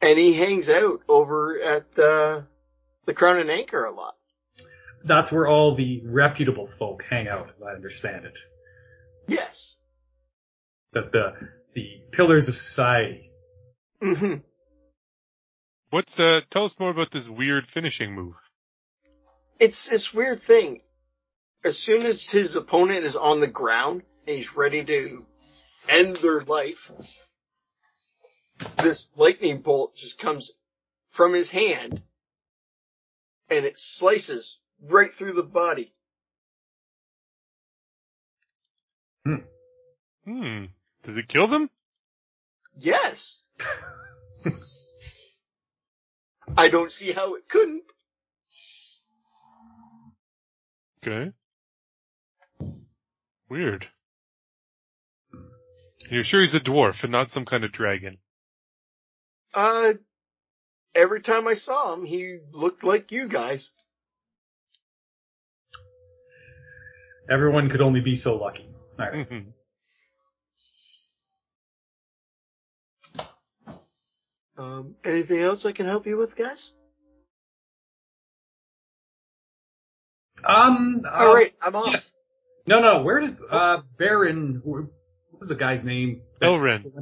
[0.00, 2.46] and he hangs out over at the,
[3.06, 4.14] the Crown and Anchor a lot.
[5.04, 8.36] That's where all the reputable folk hang out, as I understand it.
[9.26, 9.76] Yes.
[10.92, 11.32] That the
[11.74, 13.27] the pillars of society.
[14.00, 14.34] Hmm
[15.90, 16.40] What's uh?
[16.50, 18.34] Tell us more about this weird finishing move.
[19.58, 20.82] It's this weird thing.
[21.64, 25.24] As soon as his opponent is on the ground and he's ready to
[25.88, 26.76] end their life,
[28.82, 30.52] this lightning bolt just comes
[31.16, 32.02] from his hand
[33.50, 35.92] and it slices right through the body.
[40.24, 40.64] Hmm.
[41.04, 41.70] Does it kill them?
[42.78, 43.42] Yes.
[46.56, 47.84] I don't see how it couldn't.
[51.06, 51.32] Okay.
[53.48, 53.86] Weird.
[56.10, 58.18] You're sure he's a dwarf and not some kind of dragon?
[59.54, 59.94] Uh,
[60.94, 63.70] every time I saw him, he looked like you guys.
[67.30, 68.68] Everyone could only be so lucky.
[68.98, 69.26] All right.
[74.58, 76.72] Um, anything else I can help you with, guys?
[80.46, 81.02] Um.
[81.06, 82.02] uh, All right, I'm off.
[82.66, 83.02] No, no.
[83.02, 84.60] Where does uh Baron?
[84.64, 84.84] What
[85.40, 86.22] was the guy's name?
[86.42, 86.92] Elren.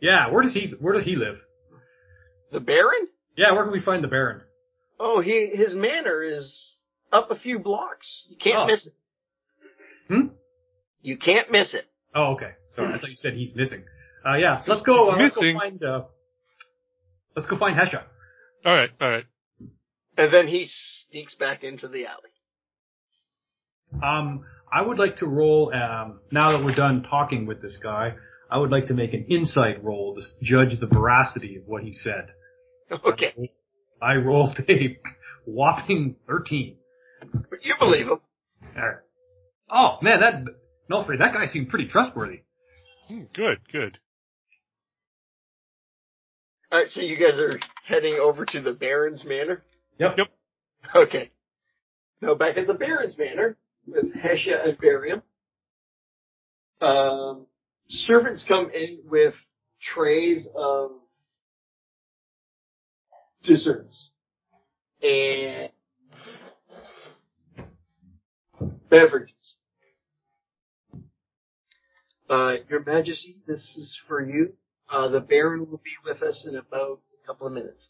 [0.00, 0.30] Yeah.
[0.30, 0.74] Where does he?
[0.78, 1.36] Where does he live?
[2.52, 3.08] The Baron?
[3.36, 3.52] Yeah.
[3.52, 4.42] Where can we find the Baron?
[4.98, 6.76] Oh, he his manor is
[7.12, 8.26] up a few blocks.
[8.28, 8.66] You can't Oh.
[8.66, 8.92] miss it.
[10.08, 10.28] Hmm.
[11.02, 11.86] You can't miss it.
[12.14, 12.50] Oh, okay.
[12.76, 13.84] Sorry, I thought you said he's missing.
[14.28, 14.62] Uh, yeah.
[14.66, 15.12] Let's go.
[15.12, 15.82] He's Uh, let's go find.
[15.82, 16.02] Uh,
[17.36, 18.02] let's go find Hesha.
[18.64, 19.24] All right, all right.
[20.16, 22.30] And then he sneaks back into the alley.
[24.02, 25.72] Um, I would like to roll.
[25.74, 28.14] Um, now that we're done talking with this guy,
[28.50, 31.92] I would like to make an insight roll to judge the veracity of what he
[31.92, 32.28] said.
[33.04, 33.52] Okay,
[34.02, 34.98] I rolled a
[35.44, 36.76] whopping thirteen.
[37.32, 38.20] but you believe him.
[38.76, 38.98] Alright.
[39.70, 40.42] Oh man, that
[40.90, 42.40] Nulfree, that guy seemed pretty trustworthy.
[43.08, 43.98] Hmm, good, good.
[46.72, 49.64] All right, so you guys are heading over to the Baron's manor.
[49.98, 50.14] Yep.
[50.18, 50.26] Yep.
[50.94, 51.30] Okay.
[52.22, 53.56] Now back at the Baron's manor
[53.88, 55.22] with Hesha and Varian.
[56.80, 57.46] Um,
[57.88, 59.34] servants come in with
[59.82, 60.92] trays of
[63.42, 64.10] desserts
[65.02, 65.70] and
[68.88, 69.56] beverages.
[72.28, 74.52] Uh, Your Majesty, this is for you.
[74.90, 77.88] Uh, the Baron will be with us in about a couple of minutes.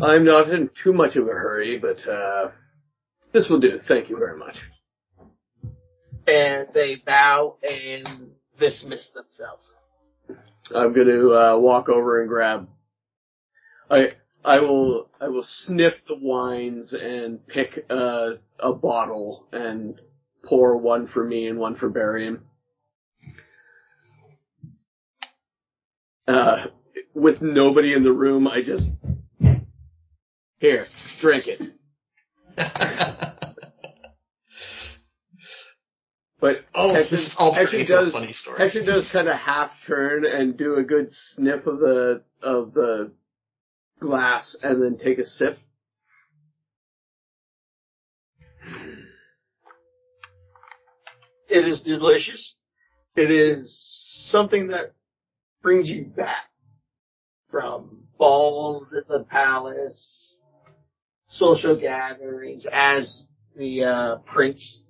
[0.00, 2.50] I'm not in too much of a hurry, but uh,
[3.32, 3.80] this will do.
[3.88, 4.56] Thank you very much.
[6.28, 9.64] and they bow and dismiss themselves.
[10.74, 12.68] I'm going to uh, walk over and grab.
[13.90, 14.08] I
[14.44, 19.98] I will I will sniff the wines and pick a a bottle and
[20.44, 22.40] pour one for me and one for Varian.
[26.28, 26.66] Uh,
[27.14, 28.86] with nobody in the room, I just
[30.58, 30.86] here
[31.20, 31.60] drink it.
[36.40, 38.60] But oh, Hesha- this is all Hesha turning into a does- funny story.
[38.60, 43.10] Hesha does kind of half turn and do a good sniff of the of the
[43.98, 45.58] glass and then take a sip.
[51.48, 52.56] It is delicious.
[53.16, 54.92] It is something that
[55.68, 56.48] brings you back
[57.50, 60.34] from balls at the palace,
[61.26, 63.22] social gatherings as
[63.54, 64.82] the uh, prince.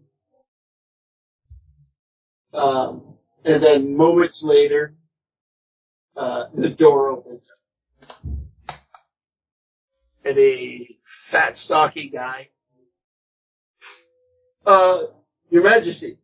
[2.54, 4.94] Um, and then moments later,
[6.16, 8.76] Uh, the door opens up.
[10.24, 10.96] And a
[11.32, 12.50] fat, stocky guy.
[14.64, 14.98] Uh,
[15.50, 16.18] Your Majesty.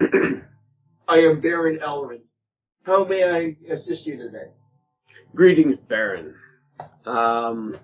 [0.00, 2.29] I am Baron Elrin.
[2.82, 4.50] How may I assist you today?
[5.34, 6.34] Greetings, Baron.
[7.04, 7.76] Um,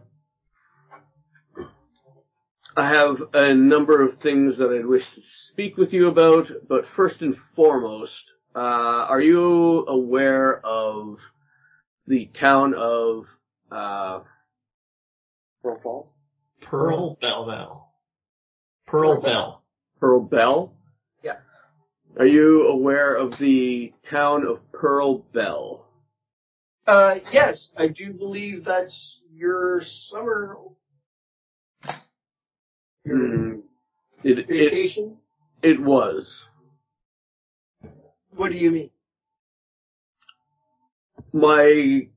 [2.77, 5.21] I have a number of things that I'd wish to
[5.51, 11.19] speak with you about, but first and foremost, uh, are you aware of
[12.07, 13.25] the town of,
[13.71, 14.21] uh,
[15.63, 16.07] Pearl Falls?
[16.63, 17.93] Pearl Bell Bell.
[18.87, 19.63] Pearl Bell.
[20.01, 20.76] Pearl Bell?
[22.19, 25.87] Are you aware of the town of Pearl Bell?
[26.87, 30.57] Uh, yes, I do believe that's your summer
[33.05, 33.61] your Hmm.
[34.25, 35.17] It, it,
[35.63, 36.47] it was.
[38.35, 38.91] What do you mean?
[41.37, 42.09] my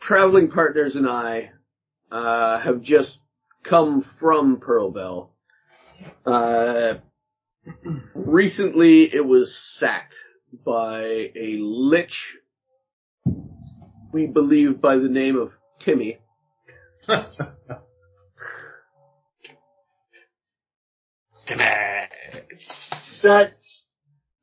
[0.00, 1.50] traveling partners and I
[2.12, 3.18] uh, have just
[3.64, 5.32] come from Pearl Bell.
[6.24, 6.94] Uh,
[8.14, 10.14] recently, it was sacked
[10.64, 12.36] by a lich,
[14.12, 16.18] we believe by the name of Timmy.
[23.22, 23.52] That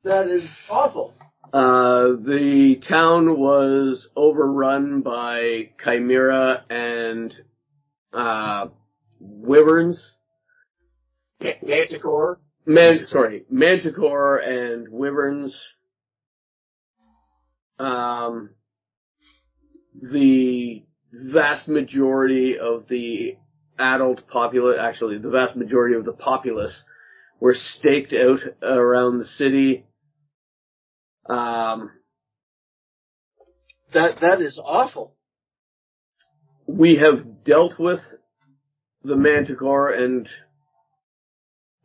[0.04, 1.14] that is awful.
[1.52, 7.34] Uh, the town was overrun by chimera and
[8.12, 8.66] uh,
[9.18, 10.12] wyverns.
[11.42, 12.38] Ma- Manticore.
[12.68, 15.58] Man, sorry, Manticore and Wyverns.
[17.78, 18.50] Um,
[19.94, 23.38] the vast majority of the
[23.78, 26.82] adult populace, actually, the vast majority of the populace
[27.40, 29.86] were staked out around the city.
[31.26, 31.90] Um,
[33.94, 35.16] That that is awful.
[36.66, 38.00] we have dealt with
[39.02, 40.28] the Manticore and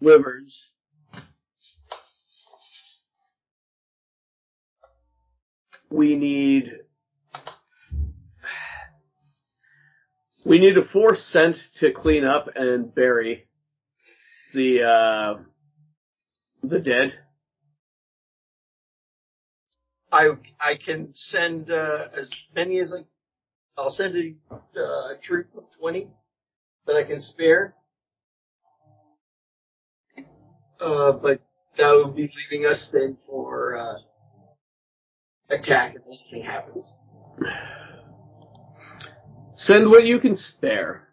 [0.02, 0.73] Wyverns.
[5.94, 6.72] We need
[10.44, 13.48] we need a force sent to clean up and bury
[14.56, 15.44] the uh,
[16.64, 17.14] the dead.
[20.12, 20.30] I
[20.60, 23.06] I can send uh, as many as I.
[23.80, 26.08] I'll send a uh, troop of twenty
[26.88, 27.76] that I can spare.
[30.80, 31.40] Uh, but
[31.78, 34.00] that would be leaving us then for uh,
[35.54, 36.86] attack if anything happens.
[39.56, 41.08] Send what you can spare.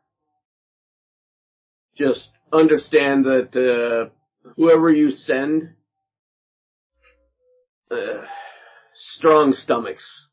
[1.96, 4.10] Just understand that uh,
[4.56, 5.74] whoever you send,
[7.90, 8.24] uh,
[8.94, 10.26] strong stomachs.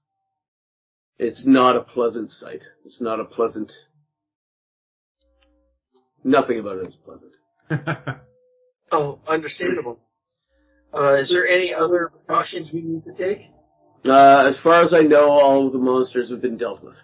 [1.19, 2.61] It's not a pleasant sight.
[2.85, 3.71] It's not a pleasant.
[6.23, 7.33] Nothing about it is pleasant.
[8.91, 9.99] Oh, understandable.
[10.93, 13.47] Uh, is there any other precautions we need to take?
[14.05, 16.95] Uh, as far as I know, all of the monsters have been dealt with.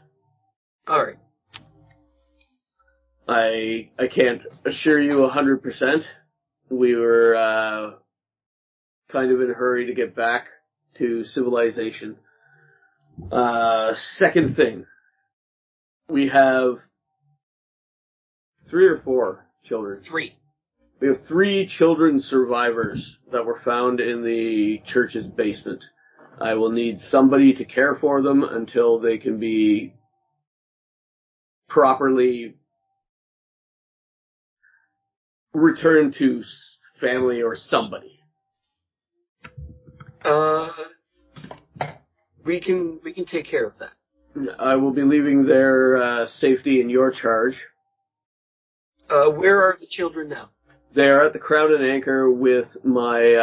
[0.88, 1.18] All right.
[3.28, 6.04] I I can't assure you a hundred percent.
[6.70, 7.92] We were uh,
[9.12, 10.48] kind of in a hurry to get back
[10.98, 12.18] to civilization.
[13.32, 14.86] Uh, second thing,
[16.10, 16.78] we have
[18.70, 20.02] three or four children.
[20.04, 20.36] Three.
[21.00, 25.84] We have three children survivors that were found in the church's basement.
[26.42, 29.94] I will need somebody to care for them until they can be
[31.70, 32.56] properly
[35.54, 36.44] returned to
[37.00, 38.20] family or somebody.
[40.24, 40.72] Uh,
[42.46, 43.92] we can we can take care of that.
[44.60, 47.56] I will be leaving their uh, safety in your charge.
[49.10, 50.50] Uh, where are the children now?
[50.96, 53.36] They are at the Crown and Anchor with my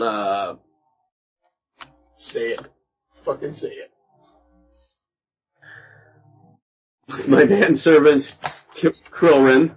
[0.00, 0.54] uh,
[2.18, 2.60] Say it.
[3.24, 3.90] Fucking say it.
[7.08, 8.22] with my manservant
[8.80, 9.76] K- Krillrin.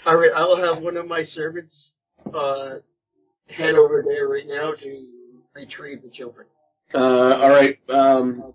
[0.05, 1.91] All right, I'll have one of my servants
[2.33, 2.75] uh,
[3.47, 5.07] head over there right now to
[5.55, 6.47] retrieve the children.
[6.93, 7.77] Uh, all right.
[7.89, 8.53] Um,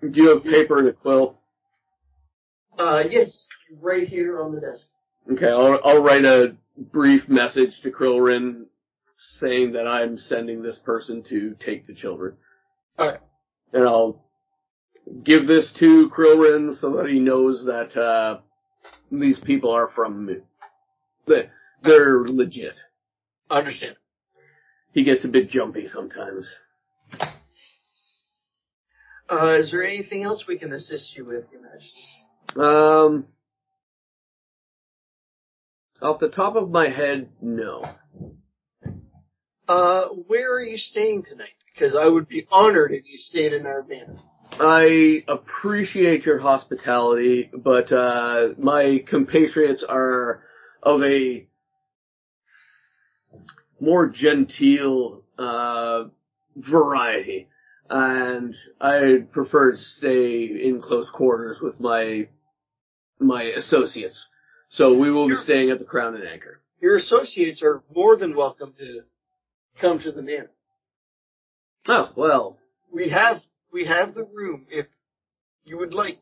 [0.00, 1.38] do you have paper and a quill?
[2.78, 3.46] Uh, yes,
[3.80, 4.86] right here on the desk.
[5.32, 8.64] Okay, I'll, I'll write a brief message to Krillrin
[9.38, 12.36] saying that I'm sending this person to take the children.
[12.98, 13.20] All right.
[13.72, 14.24] And I'll
[15.22, 18.40] give this to Krillrin so that he knows that uh,
[19.12, 20.36] these people are from me.
[21.26, 21.50] They-
[21.82, 22.74] They're legit.
[23.50, 23.96] I Understand.
[24.92, 26.50] He gets a bit jumpy sometimes.
[29.30, 32.00] Uh, is there anything else we can assist you with, Majesty?
[32.56, 33.26] Um,
[36.02, 37.84] off the top of my head, no.
[39.68, 41.54] Uh, where are you staying tonight?
[41.72, 44.18] Because I would be honored if you stayed in our van.
[44.58, 50.42] I appreciate your hospitality, but uh, my compatriots are
[50.82, 51.46] of a
[53.78, 56.04] more genteel uh,
[56.56, 57.46] variety,
[57.90, 62.28] and I prefer to stay in close quarters with my
[63.18, 64.26] my associates.
[64.70, 66.62] So we will be staying at the Crown and Anchor.
[66.80, 69.00] Your associates are more than welcome to
[69.80, 70.50] come to the manor.
[71.88, 72.58] Oh well,
[72.92, 73.42] We have
[73.72, 74.86] we have the room if
[75.64, 76.18] you would like.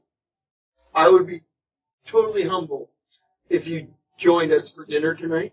[0.94, 1.42] I would be
[2.10, 2.90] totally humble
[3.50, 3.88] if you
[4.18, 5.52] joined us for dinner tonight.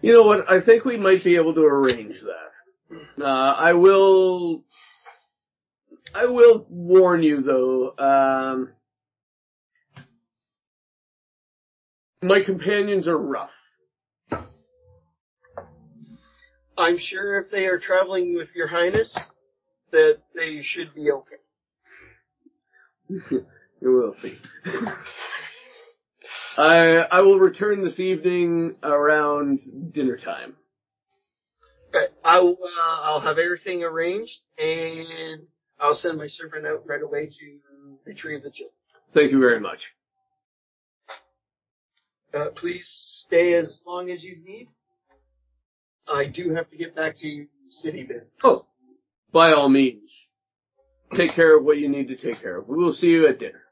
[0.00, 0.50] You know what?
[0.50, 3.24] I think we might be able to arrange that.
[3.24, 4.62] Uh, I will.
[6.14, 7.94] I will warn you though.
[7.98, 8.70] Um,
[12.22, 13.50] my companions are rough.
[16.76, 19.16] I'm sure if they are traveling with your highness,
[19.92, 21.36] that they should be okay.
[23.82, 24.38] You will see.
[26.56, 30.54] I I will return this evening around dinner time.
[31.90, 35.42] Okay, I'll uh, I'll have everything arranged and
[35.78, 38.74] I'll send my servant out right away to retrieve the children.
[39.12, 39.80] Thank you very much.
[42.32, 42.86] Uh, please
[43.26, 44.68] stay as long as you need.
[46.08, 48.22] I do have to get back to City Bend.
[48.42, 48.66] Oh,
[49.32, 50.10] by all means,
[51.16, 52.68] take care of what you need to take care of.
[52.68, 53.62] We will see you at dinner.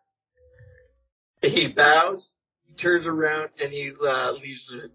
[1.42, 2.32] He bows,
[2.66, 4.90] he turns around, and he uh, leaves the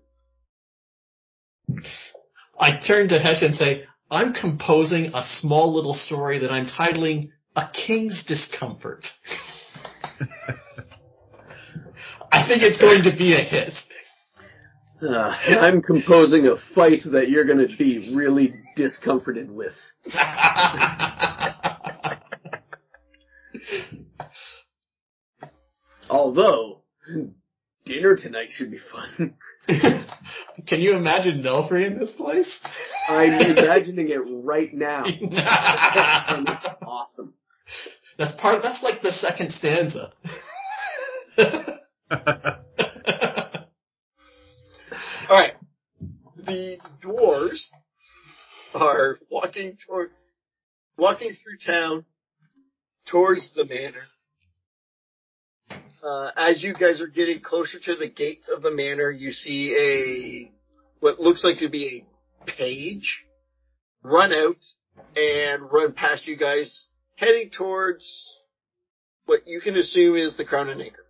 [2.59, 7.29] I turn to Hesh and say, I'm composing a small little story that I'm titling
[7.55, 9.05] A King's Discomfort.
[12.31, 13.73] I think it's going to be a hit.
[15.01, 15.29] Uh,
[15.59, 19.73] I'm composing a fight that you're going to be really discomforted with.
[26.09, 26.83] Although,
[27.87, 29.33] dinner tonight should be fun.
[30.67, 32.59] Can you imagine Nulfree in this place?
[33.07, 35.03] I'm imagining it right now.
[35.05, 37.33] and it's awesome.
[38.17, 38.61] That's part.
[38.63, 40.11] That's like the second stanza.
[45.29, 45.53] Alright.
[46.45, 47.65] The dwarves
[48.73, 50.11] are walking toward,
[50.97, 52.05] walking through town
[53.05, 54.07] towards the manor.
[56.03, 59.75] Uh, as you guys are getting closer to the gates of the manor, you see
[59.75, 60.51] a,
[60.99, 62.05] what looks like to be
[62.45, 63.23] a page
[64.03, 64.57] run out
[65.15, 68.05] and run past you guys, heading towards
[69.25, 71.05] what you can assume is the Crown and Anchor.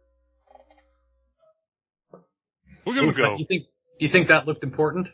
[2.85, 3.35] We're gonna go.
[3.37, 3.65] You think
[3.99, 5.07] you think that looked important?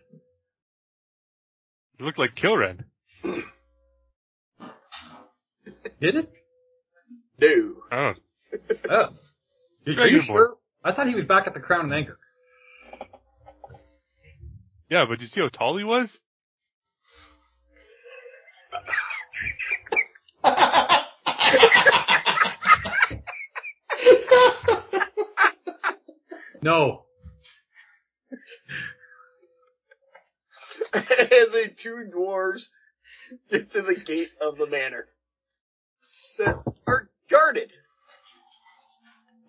[1.99, 2.83] It looked like Kilren.
[5.99, 6.31] Did it?
[7.39, 7.75] No.
[7.91, 8.13] I.
[8.89, 9.07] Oh.
[9.87, 10.33] Are Very you good boy.
[10.33, 10.55] sure?
[10.83, 12.17] I thought he was back at the Crown and Anchor.
[14.89, 16.09] Yeah, but did you see how tall he was?
[26.61, 27.03] No.
[30.93, 31.03] and
[31.51, 32.63] the two dwarves
[33.51, 35.07] get to the gate of the manor
[36.37, 36.55] that
[36.87, 37.71] are guarded.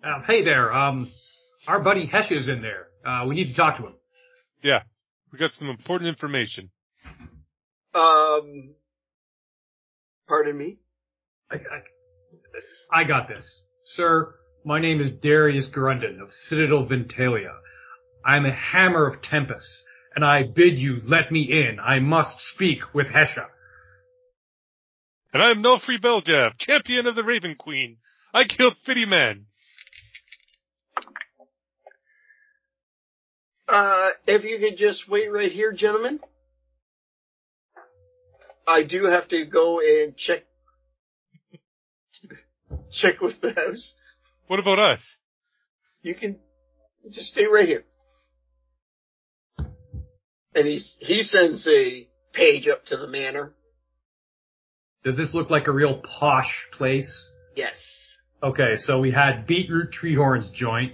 [0.05, 0.71] Um, hey there.
[0.71, 1.11] Um,
[1.67, 2.87] our buddy Hesh is in there.
[3.03, 3.93] Uh, we need to talk to him.
[4.61, 4.81] Yeah.
[5.33, 6.69] We got some important information.
[7.95, 8.75] Um,
[10.27, 10.77] pardon me.
[11.51, 13.43] I, I, I got this,
[13.95, 14.35] sir.
[14.63, 17.53] My name is Darius Grundon of Citadel Ventalia.
[18.23, 19.67] I'm a hammer of Tempest,
[20.15, 21.79] and I bid you let me in.
[21.79, 23.47] I must speak with Hesha.
[25.33, 27.97] And I'm Nulfree Beljev, champion of the Raven Queen.
[28.33, 29.45] I killed Fitty Man.
[33.67, 36.19] Uh, if you could just wait right here, gentlemen.
[38.67, 40.43] I do have to go and check,
[42.91, 43.93] check with the house.
[44.47, 44.99] What about us?
[46.01, 46.37] You can
[47.11, 47.83] just stay right here.
[50.53, 53.53] And he's, he sends a page up to the manor.
[55.03, 57.11] Does this look like a real posh place?
[57.55, 57.75] Yes.
[58.41, 60.93] Okay, so we had Beetroot Treehorn's joint,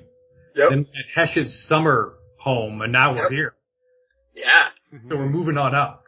[0.55, 0.69] Yep.
[0.69, 3.53] then we had Hesh's summer home, and now we're here.
[4.35, 4.69] Yeah.
[5.09, 6.03] So we're moving on up.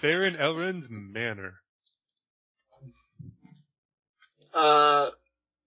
[0.00, 1.54] Baron Elrond's manor.
[4.54, 5.10] Uh,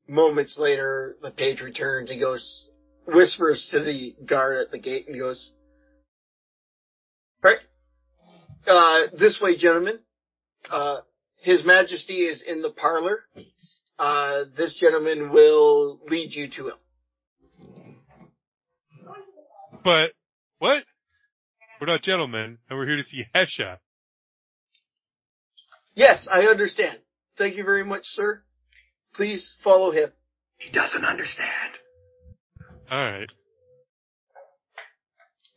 [0.08, 2.10] moments later, the page returns.
[2.10, 2.68] He goes,
[3.06, 5.52] whispers to the guard at the gate and goes,
[7.44, 7.60] right,
[8.68, 10.00] uh, this way, gentlemen.
[10.70, 10.98] Uh,
[11.38, 13.20] His Majesty is in the parlor.
[14.00, 16.76] Uh, this gentleman will lead you to him.
[19.84, 20.12] But
[20.60, 20.84] what?
[21.80, 23.78] We're not gentlemen, and we're here to see Hesha.
[25.96, 27.00] Yes, I understand.
[27.38, 28.44] Thank you very much, sir.
[29.16, 30.12] Please follow him.
[30.58, 31.50] He doesn't understand.
[32.90, 33.30] All right.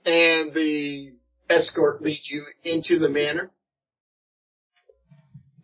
[0.06, 1.12] And the
[1.48, 3.50] escort leads you into the manor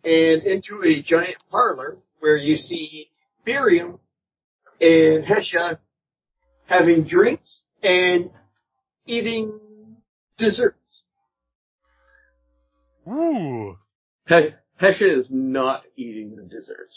[0.03, 3.09] and into a giant parlor where you see
[3.45, 3.99] Varian
[4.79, 5.79] and Hesha
[6.65, 8.31] having drinks and
[9.05, 9.59] eating
[10.37, 11.03] desserts.
[13.07, 13.77] Ooh.
[14.27, 14.49] He-
[14.81, 16.95] Hesha is not eating the desserts.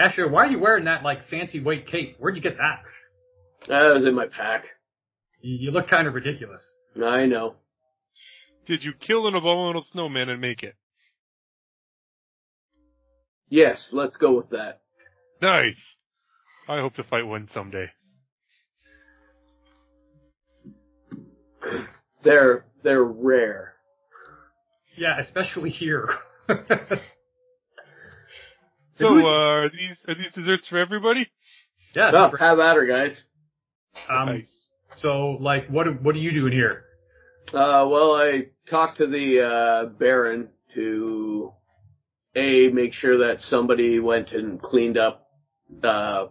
[0.00, 2.16] Hesha, why are you wearing that like fancy white cape?
[2.18, 2.82] Where'd you get that?
[3.68, 4.64] That was in my pack.
[5.40, 6.62] You, you look kind of ridiculous.
[7.02, 7.54] I know.
[8.66, 10.74] Did you kill an abominable snowman and make it?
[13.48, 14.80] Yes, let's go with that.
[15.40, 15.76] Nice.
[16.68, 17.90] I hope to fight one someday.
[22.24, 23.74] They're they're rare.
[24.96, 26.08] Yeah, especially here.
[28.94, 31.26] So, uh, are these are these desserts for everybody?
[31.94, 32.10] yeah.
[32.14, 33.24] Oh, that's have at her, guys.
[34.08, 34.50] um, nice.
[34.98, 36.84] so, like, what what are you doing here?
[37.48, 41.52] Uh, well, I talked to the uh, Baron to
[42.36, 45.26] a make sure that somebody went and cleaned up.
[45.82, 46.26] Uh,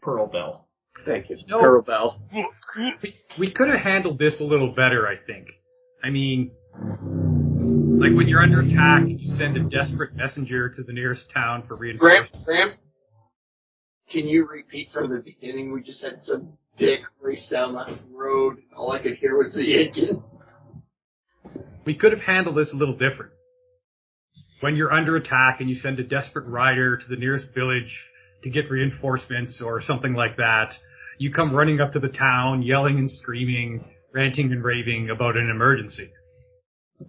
[0.00, 0.68] Pearl Bell.
[1.04, 1.60] Thank you, No.
[1.60, 2.18] Carabelle.
[2.32, 5.48] We, we could have handled this a little better, I think.
[6.02, 6.50] I mean,
[8.00, 11.76] like when you're under attack, you send a desperate messenger to the nearest town for
[11.76, 12.30] reinforcements.
[12.44, 12.78] Graham, Graham,
[14.10, 15.72] can you repeat from the beginning?
[15.72, 18.58] We just had some dick race down that road.
[18.76, 20.22] All I could hear was the engine.
[21.84, 23.32] We could have handled this a little different.
[24.60, 27.96] When you're under attack and you send a desperate rider to the nearest village
[28.44, 30.72] to get reinforcements or something like that,
[31.22, 35.48] you come running up to the town, yelling and screaming, ranting and raving about an
[35.48, 36.10] emergency.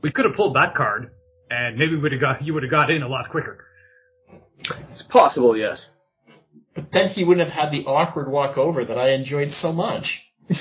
[0.03, 1.11] We could have pulled that card,
[1.49, 3.65] and maybe would have got you would have got in a lot quicker.
[4.91, 5.84] It's possible, yes.
[6.76, 10.22] But then he wouldn't have had the awkward walk over that I enjoyed so much.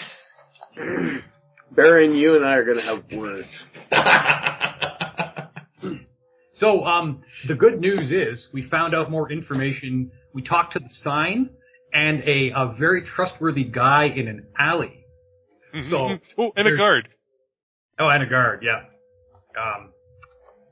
[1.70, 3.48] Baron, you and I are gonna have words.
[6.54, 10.12] So, um, the good news is we found out more information.
[10.32, 11.50] We talked to the sign
[11.93, 15.05] and a, a very trustworthy guy in an alley.
[15.90, 17.09] So, oh, and a guard.
[17.98, 18.82] Oh, and a guard, yeah.
[19.60, 19.90] Um,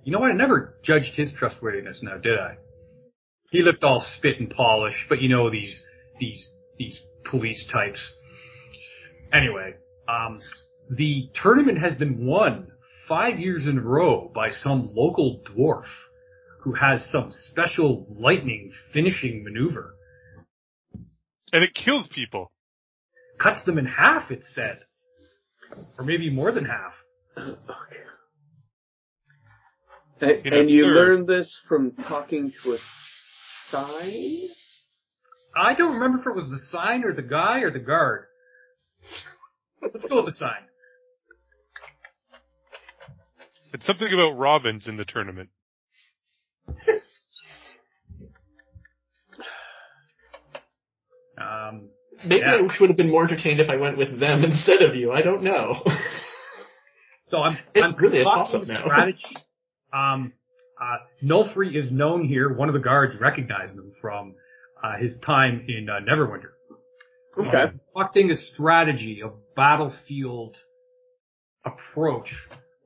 [0.05, 0.31] you know what?
[0.31, 2.57] I never judged his trustworthiness now, did I?
[3.51, 5.83] He looked all spit and polish, but you know these
[6.19, 6.49] these
[6.79, 8.01] these police types.
[9.33, 9.75] Anyway,
[10.09, 10.39] um,
[10.91, 12.69] the tournament has been won
[13.09, 15.87] five years in a row by some local dwarf
[16.63, 19.95] who has some special lightning finishing maneuver.
[21.52, 22.52] And it kills people.
[23.40, 24.81] Cuts them in half, it said.
[25.98, 26.93] Or maybe more than half.
[27.36, 27.56] And,
[30.47, 32.78] In a and you learned this from talking to a
[33.70, 34.48] sign?
[35.56, 38.27] I don't remember if it was the sign or the guy or the guard.
[39.82, 40.66] Let's go with the sign.
[43.72, 45.48] It's something about robins in the tournament.
[51.71, 51.89] Um,
[52.25, 52.57] Maybe Yeah.
[52.57, 55.11] I would have been more entertained if I went with them instead of you.
[55.13, 55.83] I don't know.
[57.29, 58.85] so I'm, It's I'm really a concocting toss-up now.
[58.85, 59.25] strategy.
[59.93, 60.33] Um,
[60.81, 62.53] uh, Nulfree is known here.
[62.53, 64.35] One of the guards recognized him from
[64.83, 66.51] uh, his time in uh, Neverwinter.
[67.37, 67.57] So Okay.
[67.57, 70.57] I'm concocting a strategy, a battlefield
[71.65, 72.33] approach,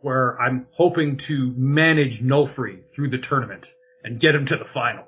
[0.01, 3.67] where I'm hoping to manage Nulfree through the tournament
[4.05, 5.07] and get him to the final.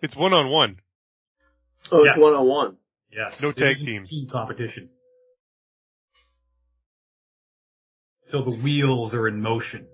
[0.00, 0.80] It's one on one.
[1.90, 2.18] Oh, it's Yes.
[2.18, 2.76] one on one.
[3.10, 3.40] Yes.
[3.40, 4.08] No it tag teams.
[4.08, 4.90] Team competition.
[8.20, 9.86] So the wheels are in motion.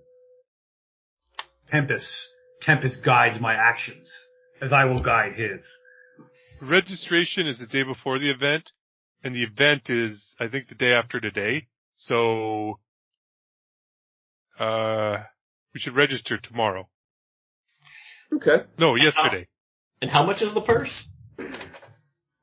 [1.70, 2.09] Tempest,
[2.62, 4.10] Tempest guides my actions,
[4.60, 5.60] as I will guide his.
[6.60, 8.70] Registration is the day before the event,
[9.23, 11.66] and the event is, I think, the day after today.
[11.97, 12.78] So,
[14.59, 15.16] uh,
[15.74, 16.89] we should register tomorrow.
[18.32, 18.64] Okay.
[18.78, 19.48] No, yesterday.
[20.01, 21.06] And how much is the purse?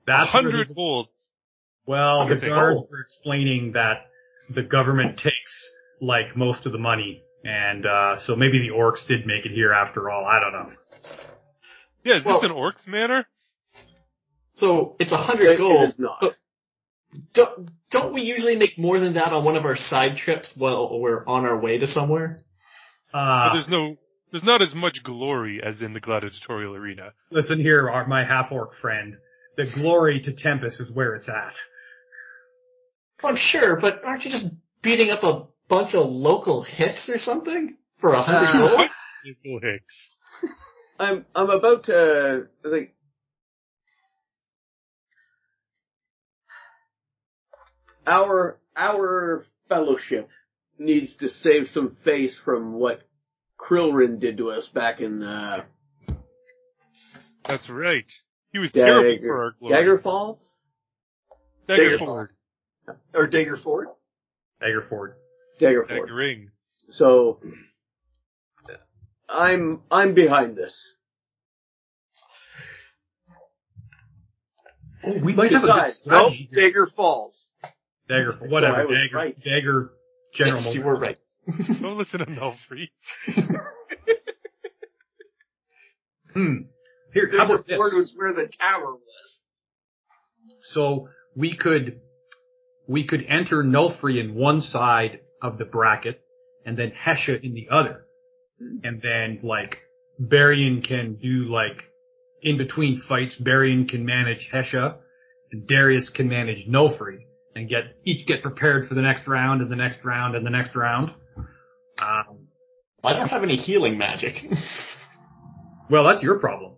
[0.09, 1.29] A That's hundred the- golds.
[1.85, 4.05] Well, the guards were explaining that
[4.53, 5.69] the government takes
[6.01, 9.73] like most of the money, and uh, so maybe the orcs did make it here
[9.73, 10.23] after all.
[10.25, 10.71] I don't know.
[12.03, 13.25] Yeah, is Well- this an orc's manor?
[14.55, 15.89] So it's a hundred it gold.
[15.89, 16.23] is not.
[17.33, 20.99] Don't, don't we usually make more than that on one of our side trips while
[20.99, 22.41] we're on our way to somewhere?
[23.13, 23.95] Uh, there's no,
[24.31, 27.13] there's not as much glory as in the gladiatorial arena.
[27.31, 29.15] listen here, our, my half orc friend.
[29.57, 31.53] The glory to Tempest is where it's at.
[33.23, 34.47] I'm sure, but aren't you just
[34.81, 38.89] beating up a bunch of local hicks or something for a hundred Uh, gold?
[39.43, 40.15] Little Hicks.
[40.99, 42.93] I'm I'm about to like
[48.07, 50.29] our our fellowship
[50.77, 53.01] needs to save some face from what
[53.59, 55.65] Krillrin did to us back in uh,
[57.45, 58.09] That's right.
[58.51, 59.75] He was terrible for our glory.
[59.75, 60.39] Dagger Falls
[61.67, 62.29] Dagger Dagger Ford.
[63.13, 63.87] or Dagger Ford.
[64.61, 65.13] Daggerford.
[65.59, 65.99] Dagger Ford.
[66.07, 66.49] Dagger Ring.
[66.89, 67.39] So
[69.29, 70.75] I'm I'm behind this.
[75.05, 76.31] Oh, we might have Besides, no.
[76.53, 77.45] Dagger Falls.
[78.09, 78.75] Dagger, So whatever.
[78.77, 79.35] I was Dagger, right.
[79.37, 79.91] Dagger,
[80.33, 80.63] General.
[80.63, 81.17] yes, you were right.
[81.81, 82.89] Don't listen to Nulfree.
[86.33, 86.57] Hmm.
[87.13, 87.77] Here, how about this?
[87.77, 89.39] Ford was where the tower was.
[90.73, 91.99] So we could
[92.87, 96.21] we could enter Nulfree in one side of the bracket
[96.65, 98.05] and then Hesha in the other.
[98.59, 99.77] And then like
[100.19, 101.83] Varian can do like
[102.41, 104.97] in between fights, Varian can manage Hesha
[105.51, 107.25] and Darius can manage Nulfree
[107.55, 110.51] and get each get prepared for the next round and the next round and the
[110.51, 111.11] next round.
[112.01, 112.47] Um,
[113.03, 114.35] I don't have any healing magic.
[115.89, 116.73] well, that's your problem.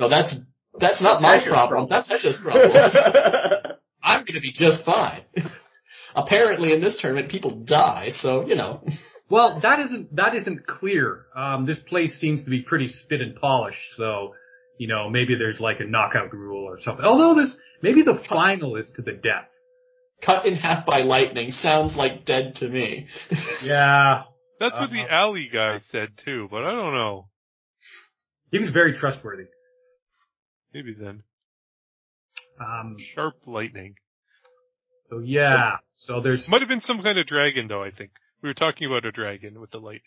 [0.00, 0.34] No, that's
[0.80, 1.86] that's not my That's problem.
[1.86, 1.88] problem.
[1.90, 3.76] That's Hesha's problem.
[4.02, 5.22] I'm gonna be just fine.
[6.14, 8.84] Apparently, in this tournament, people die, so you know.
[9.30, 11.26] Well, that isn't that isn't clear.
[11.36, 14.34] Um, this place seems to be pretty spit and polish, so
[14.78, 17.04] you know maybe there's like a knockout rule or something.
[17.04, 19.46] Although this maybe the final is to the death.
[20.24, 23.06] Cut in half by lightning sounds like dead to me.
[23.62, 24.22] Yeah,
[24.58, 25.14] That's what the Uh-huh.
[25.14, 27.28] alley guy said too, but I don't know.
[28.50, 29.44] he was very trustworthy.
[30.72, 31.22] Maybe then.
[32.60, 33.94] Um, Sharp lightning.
[35.08, 38.10] so yeah, so there's Might have been some kind of dragon though, I think.
[38.42, 40.02] We were talking about a dragon with the lightning.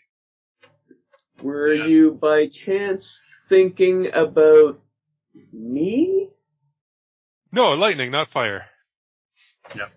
[1.41, 1.85] Were Yeah.
[1.88, 3.07] you by chance
[3.49, 4.80] thinking about
[5.52, 6.30] me?
[7.52, 8.65] No, lightning, not fire.
[9.76, 9.90] Yeah.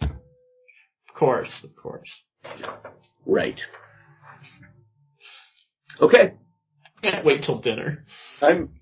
[0.00, 2.24] Of course, of course.
[3.24, 3.60] Right.
[6.00, 6.34] Okay.
[7.02, 8.04] Can't wait till dinner.
[8.40, 8.75] I'm.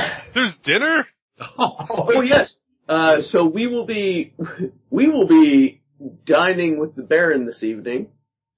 [0.34, 1.06] There's dinner?
[1.58, 2.56] Oh yes.
[2.88, 4.34] Uh, so we will be
[4.90, 5.82] we will be
[6.24, 8.08] dining with the Baron this evening.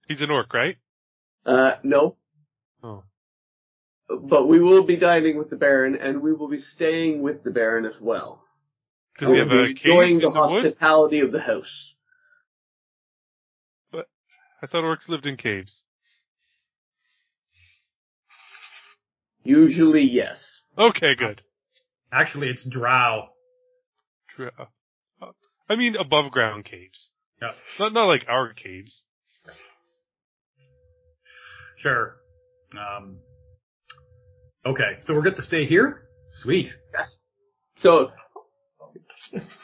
[0.08, 0.76] He's an orc, right?
[1.46, 2.16] Uh, no,
[2.82, 3.04] Oh.
[4.08, 7.50] but we will be dining with the Baron, and we will be staying with the
[7.50, 8.42] Baron as well.
[9.18, 10.66] Does he have a cave enjoying in the the woods?
[10.76, 11.94] hospitality of the house.
[13.92, 14.08] But
[14.62, 15.82] I thought orcs lived in caves.
[19.42, 20.53] Usually, yes.
[20.78, 21.42] Okay, good.
[22.12, 23.28] actually it's Drow.
[24.28, 24.50] True.
[24.58, 25.26] Uh,
[25.68, 27.10] I mean above ground caves.
[27.40, 27.48] Yeah,
[27.78, 29.02] Not not like our caves.
[31.78, 32.16] sure.
[32.72, 33.18] Um,
[34.66, 36.02] okay, so we're good to stay here.
[36.42, 36.68] Sweet.
[36.96, 37.16] Yes.
[37.78, 38.10] So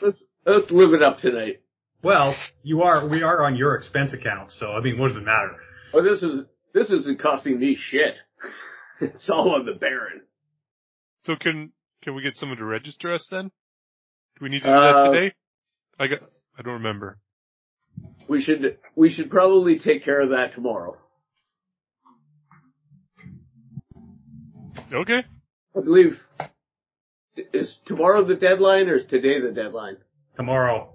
[0.03, 1.61] let's let's live it up tonight.
[2.03, 5.25] Well, you are we are on your expense account, so I mean, what does it
[5.25, 5.57] matter?
[5.93, 8.15] Oh, this is this isn't costing me shit.
[9.01, 10.23] it's all on the Baron.
[11.23, 11.73] So can
[12.03, 13.45] can we get someone to register us then?
[14.39, 15.35] Do we need to do Uh, that today?
[15.99, 16.21] I got
[16.59, 17.19] I don't remember.
[18.29, 20.97] We should we should probably take care of that tomorrow.
[24.93, 25.25] Okay.
[25.77, 26.19] I believe
[27.53, 29.97] is tomorrow the deadline or is today the deadline?
[30.37, 30.95] Tomorrow.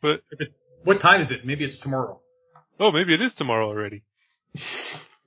[0.00, 0.48] But If it,
[0.84, 1.44] what time is it?
[1.44, 2.20] Maybe it's tomorrow.
[2.78, 4.02] oh maybe it is tomorrow already.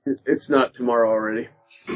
[0.06, 1.48] It's not tomorrow already.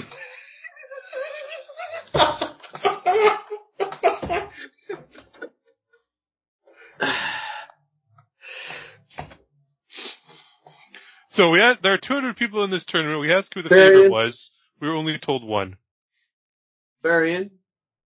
[11.31, 13.20] So we had there are two hundred people in this tournament.
[13.23, 13.93] We asked who the Varian.
[13.94, 14.51] favorite was.
[14.81, 15.77] We were only told one.
[17.02, 17.51] Varian,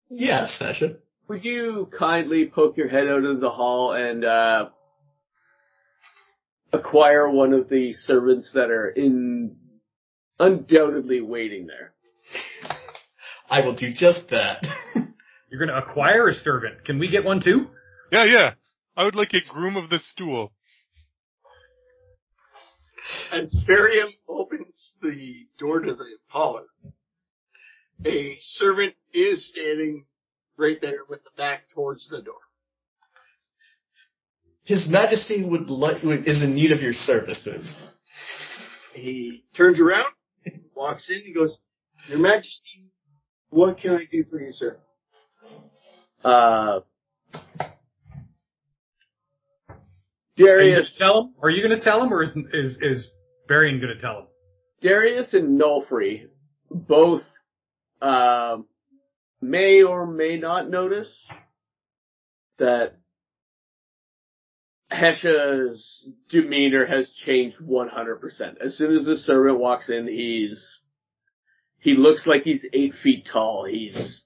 [0.10, 0.96] yes, Hesha.
[1.28, 4.70] would you kindly poke your head out of the hall and uh,
[6.72, 9.58] acquire one of the servants that are in
[10.40, 11.94] undoubtedly waiting there.
[13.50, 14.64] I will do just that.
[15.50, 16.86] You're going to acquire a servant.
[16.86, 17.68] Can we get one too?
[18.12, 18.52] Yeah, yeah.
[18.96, 20.52] I would like a groom of the stool.
[23.32, 26.66] As Varian opens the door to the parlor,
[28.06, 30.06] a servant is standing
[30.58, 32.36] right there with the back towards the door.
[34.64, 37.84] His Majesty would like would- is in need of your services.
[38.94, 40.14] He turns around,
[40.76, 41.58] walks in, and goes,
[42.08, 42.88] Your Majesty,
[43.50, 44.78] what can I do for you, sir?
[46.24, 46.80] Uh,
[50.40, 51.34] Are you going Darius, to tell him?
[51.44, 53.08] Are you going to tell him, or is is is
[53.48, 54.26] Varian going to tell him?
[54.82, 56.28] Darius and Nulfree
[56.72, 57.24] both
[58.02, 58.66] um,
[59.42, 61.10] may or may not notice
[62.58, 62.99] that
[64.92, 68.58] Hesha's demeanor has changed 100%.
[68.64, 70.80] As soon as the servant walks in, he's
[71.80, 73.66] he looks like he's eight feet tall.
[73.70, 74.22] He's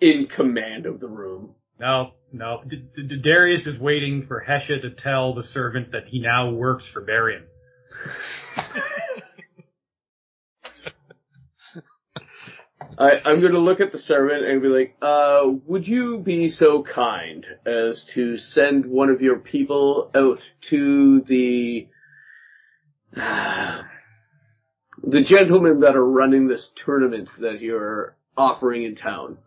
[0.00, 1.54] in command of the room.
[1.78, 2.62] No, no.
[2.66, 6.86] D- D- Darius is waiting for Hesha to tell the servant that he now works
[6.92, 7.44] for Varian.
[12.98, 16.82] I, I'm gonna look at the servant and be like, uh, would you be so
[16.82, 20.38] kind as to send one of your people out
[20.70, 21.88] to the,
[23.16, 23.82] the
[25.24, 29.38] gentlemen that are running this tournament that you're offering in town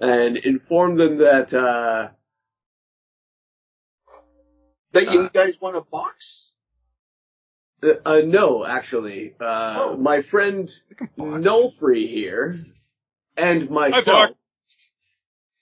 [0.00, 2.08] and inform them that, uh,
[4.92, 6.50] That you Uh, guys want a box?
[7.82, 9.96] Uh, uh no, actually, uh, Oh.
[9.96, 10.70] my friend
[11.18, 12.64] Nulfree here
[13.36, 14.30] and myself Bark.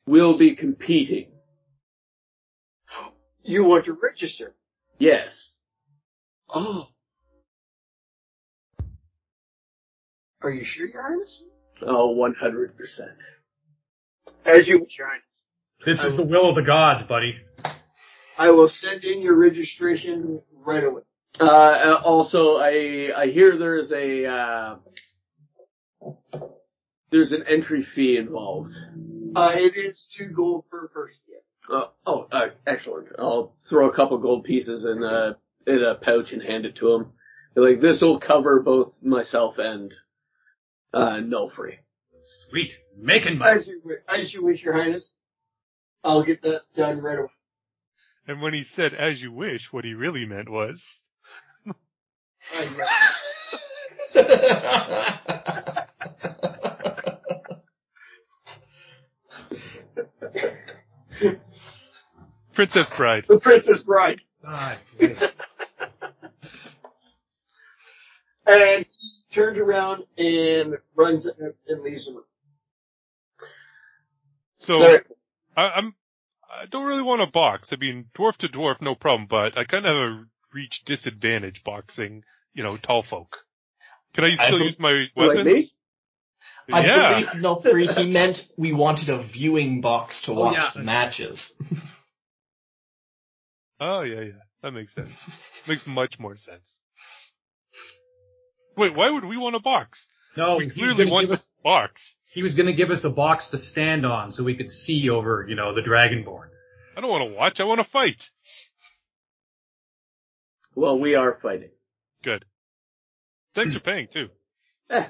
[0.07, 1.29] will be competing.
[3.45, 4.55] You want to register?
[4.99, 5.57] Yes.
[6.49, 6.87] Oh.
[10.43, 11.43] Are you sure, Your Highness?
[11.85, 12.73] Oh, 100%.
[14.45, 15.25] As you wish, Your Highness.
[15.85, 17.35] This I is the will- will of the gods, buddy.
[18.39, 21.03] I will send in your registration right away.
[21.41, 24.77] Uh, uh, also, I, I hear there's a, uh,
[27.11, 28.73] there's an entry fee involved.
[29.35, 31.21] Uh, it is two gold per person.
[31.29, 31.77] Yeah.
[31.77, 33.09] Uh, oh, uh, excellent.
[33.19, 35.37] I'll throw a couple gold pieces in a,
[35.67, 37.13] in a pouch and hand it to him.
[37.55, 39.93] Like, this will cover both myself and,
[40.93, 41.79] uh, Nulfree.
[42.51, 42.71] Sweet.
[42.99, 43.61] Making buddy.
[43.61, 45.15] As you, as you wish, Your Highness.
[46.05, 47.29] I'll get that done right away.
[48.27, 50.83] And when he said "as you wish," what he really meant was, I know.
[62.55, 64.21] "Princess Bride." The Princess Bride.
[64.45, 64.79] Ah,
[68.45, 72.25] And he turns around and runs and and leaves the room.
[74.59, 75.01] So Sorry.
[75.57, 75.95] I, I'm
[76.51, 77.69] I don't really want a box.
[77.73, 81.63] I mean, dwarf to dwarf, no problem, but I kind of have a reach disadvantage
[81.65, 82.23] boxing,
[82.55, 83.37] you know, tall folk.
[84.15, 85.47] Can I I still bel- use my Like weapons?
[85.47, 85.71] me?
[86.73, 87.21] I yeah.
[87.33, 90.71] believe Nulfree, he meant we wanted a viewing box to Oh, watch yeah.
[90.75, 91.53] the matches.
[93.81, 94.33] Oh yeah, yeah.
[94.63, 95.09] That makes sense.
[95.67, 96.63] makes much more sense.
[98.77, 99.99] Wait, why would we want a box?
[100.37, 102.01] no, we he was clearly gonna want give a us, box.
[102.33, 105.11] he was going to give us a box to stand on so we could see
[105.11, 106.49] over, you know, the Dragonborn.
[106.97, 107.59] I don't want to watch.
[107.61, 108.17] I want to fight.
[110.75, 111.71] Well, we are fighting.
[112.25, 112.45] Good.
[113.55, 114.29] Thanks for paying too.
[114.91, 115.07] Eh,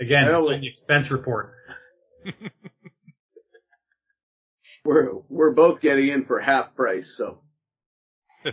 [0.00, 1.54] Again, I it's only- in the expense report.
[4.84, 7.40] we're, we're both getting in for half price, so.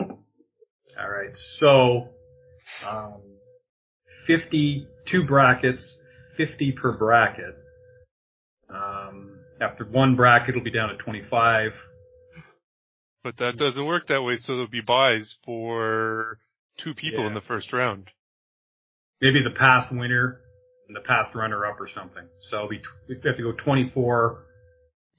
[0.00, 2.08] All right, so
[2.88, 3.22] um,
[4.26, 5.96] fifty-two brackets,
[6.36, 7.54] fifty per bracket.
[8.68, 11.72] Um, after one bracket, it'll be down to twenty-five.
[13.22, 13.58] But that hmm.
[13.58, 16.38] doesn't work that way, so there'll be buys for
[16.78, 18.10] two people in the first round.
[19.20, 20.40] Maybe the past winner
[20.88, 22.24] and the past runner-up or something.
[22.40, 24.44] So it'll be tw- we have to go twenty-four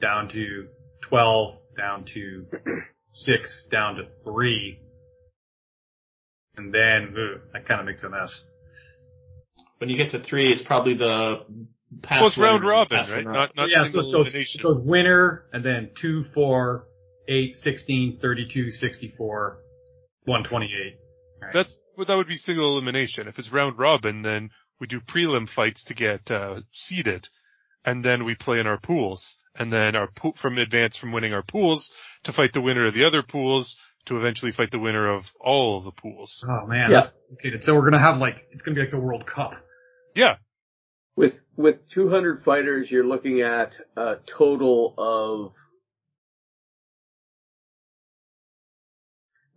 [0.02, 0.68] down to
[1.08, 2.46] twelve, down to
[3.14, 4.80] six, down to three,
[6.58, 8.42] and then ugh, that kind of makes a mess.
[9.78, 11.46] When you get to three, it's probably the
[12.02, 13.24] past Well, it's round robin, past right?
[13.24, 14.62] Not not yeah, so, single so elimination.
[14.64, 16.86] it winner, and then 2, 4,
[17.28, 19.58] 8, 16, 32, 64,
[20.26, 21.00] 128.
[21.42, 21.52] Right.
[21.54, 23.28] That's well, that would be single elimination.
[23.28, 27.28] If it's round robin, then we do prelim fights to get uh, seeded,
[27.86, 31.34] and then we play in our pools, and then our pool from advance from winning
[31.34, 31.92] our pools
[32.24, 33.76] to fight the winner of the other pools
[34.08, 36.44] to eventually fight the winner of all of the pools.
[36.50, 37.02] Oh man, Yeah.
[37.02, 37.64] that's complicated.
[37.64, 39.54] So we're gonna have like it's gonna be like the World Cup.
[40.16, 40.38] Yeah,
[41.16, 45.54] With with 200 fighters, you're looking at a total of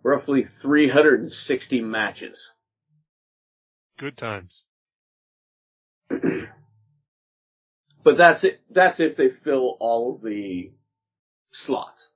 [0.06, 2.50] roughly 360 matches.
[3.98, 4.64] good times.
[8.04, 8.60] But that's it.
[8.70, 10.70] That's if they fill all of the
[11.52, 12.10] slots.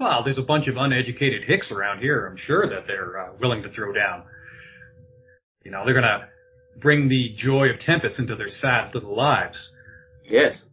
[0.00, 2.26] Well, there's a bunch of uneducated hicks around here.
[2.26, 4.24] I'm sure that they're uh, willing to throw down.
[5.64, 6.26] You know, they're gonna
[6.80, 9.70] bring the joy of Tempest into their sad little lives.
[10.28, 10.64] Yes.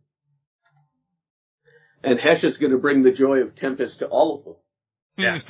[2.03, 4.56] And Hesh is going to bring the joy of Tempest to all of them.
[5.18, 5.48] Yes.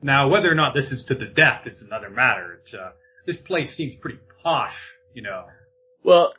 [0.01, 2.59] Now, whether or not this is to the death is another matter.
[2.61, 2.91] It's, uh,
[3.25, 4.75] this place seems pretty posh,
[5.13, 5.45] you know.
[6.03, 6.33] Well,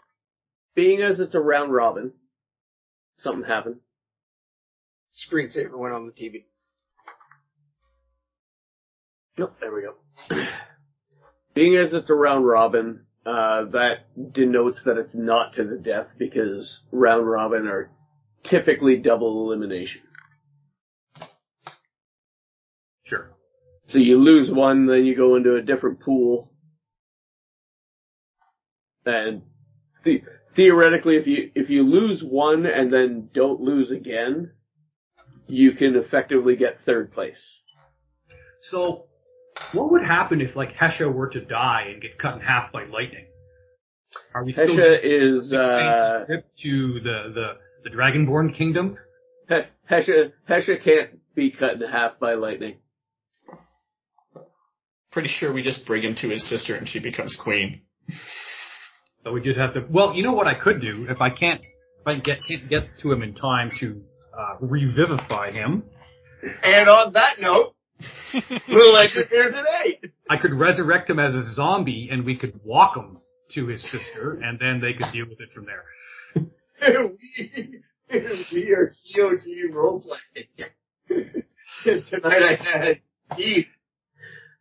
[0.74, 2.12] being as it's a round robin,
[3.18, 3.76] something happened.
[5.12, 6.44] Screensaver went on the TV.
[9.36, 9.94] Nope, there we go.
[11.54, 16.08] Being as it's a round robin, uh, that denotes that it's not to the death
[16.18, 17.90] because round robin are
[18.48, 20.02] typically double elimination.
[23.04, 23.30] Sure.
[23.86, 26.52] So you lose one, then you go into a different pool.
[29.06, 29.42] And
[30.04, 30.22] the-
[30.54, 34.52] theoretically, if you, if you lose one and then don't lose again,
[35.46, 37.40] you can effectively get third place.
[38.70, 39.06] So,
[39.72, 42.84] what would happen if like Hesha were to die and get cut in half by
[42.84, 43.26] lightning?
[44.34, 46.24] Are we still Hesha is, uh,
[46.62, 47.52] to the the
[47.88, 48.96] the Dragonborn kingdom?
[49.48, 52.76] He- Hesha, Hesha can't be cut in half by lightning.
[55.10, 57.82] Pretty sure we just bring him to his sister and she becomes queen.
[59.24, 59.84] So we just have to.
[59.90, 62.84] Well, you know what I could do if I can't if I get can't get
[63.02, 64.02] to him in time to
[64.38, 65.82] uh, revivify him.
[66.62, 67.74] And on that note,
[68.68, 70.00] we'll end it here today.
[70.30, 73.18] I could resurrect him as a zombie, and we could walk him
[73.54, 75.82] to his sister, and then they could deal with it from there.
[76.80, 77.82] We,
[78.52, 81.44] we are COG roleplaying.
[82.10, 83.00] Tonight I had
[83.32, 83.66] Steve.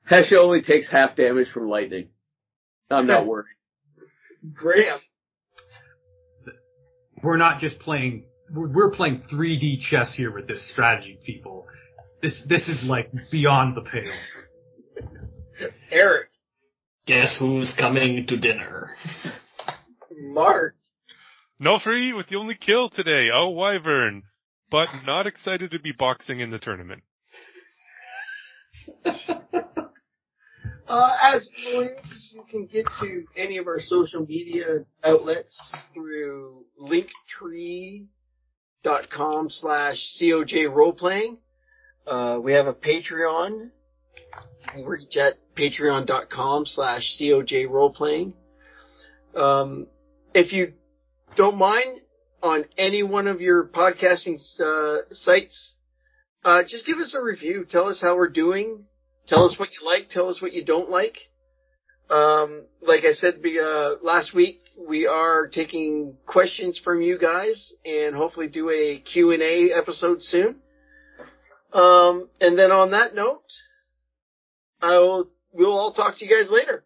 [0.10, 2.10] Hesha only takes half damage from lightning.
[2.90, 3.48] I'm not worried.
[4.54, 5.00] Graham.
[7.24, 8.26] We're not just playing.
[8.54, 11.66] We're, we're playing 3D chess here with this strategy, people.
[12.22, 14.90] This this is like beyond the pale.
[15.92, 16.30] Eric.
[17.06, 18.96] Guess who's coming to dinner?
[20.20, 20.76] Mark.
[21.62, 23.30] Nulfree with the only kill today.
[23.34, 24.24] Oh, Wyvern.
[24.70, 27.04] But not excited to be boxing in the tournament.
[30.88, 31.98] Uh, as always,
[32.32, 35.60] you can get to any of our social media outlets
[35.94, 38.08] through linktree.com
[39.50, 41.40] slash COJ roleplaying.
[42.06, 43.72] Uh, we have a Patreon.
[44.82, 48.32] Reach at patreon.com slash COJ roleplaying.
[49.36, 49.88] Um,
[50.34, 50.72] if you
[51.38, 52.02] don't mind,
[52.42, 55.74] on any one of your podcasting uh, sites,
[56.44, 57.66] uh, just give us a review.
[57.70, 58.86] Tell us how we're doing.
[59.28, 60.10] Tell us what you like.
[60.10, 61.18] Tell us what you don't like.
[62.10, 67.74] Um, like I said be- uh, last week, we are taking questions from you guys
[67.86, 70.58] and hopefully do a Q&A episode soon.
[71.74, 73.44] Um, and then on that note,
[74.82, 76.84] I will, we'll all talk to you guys later.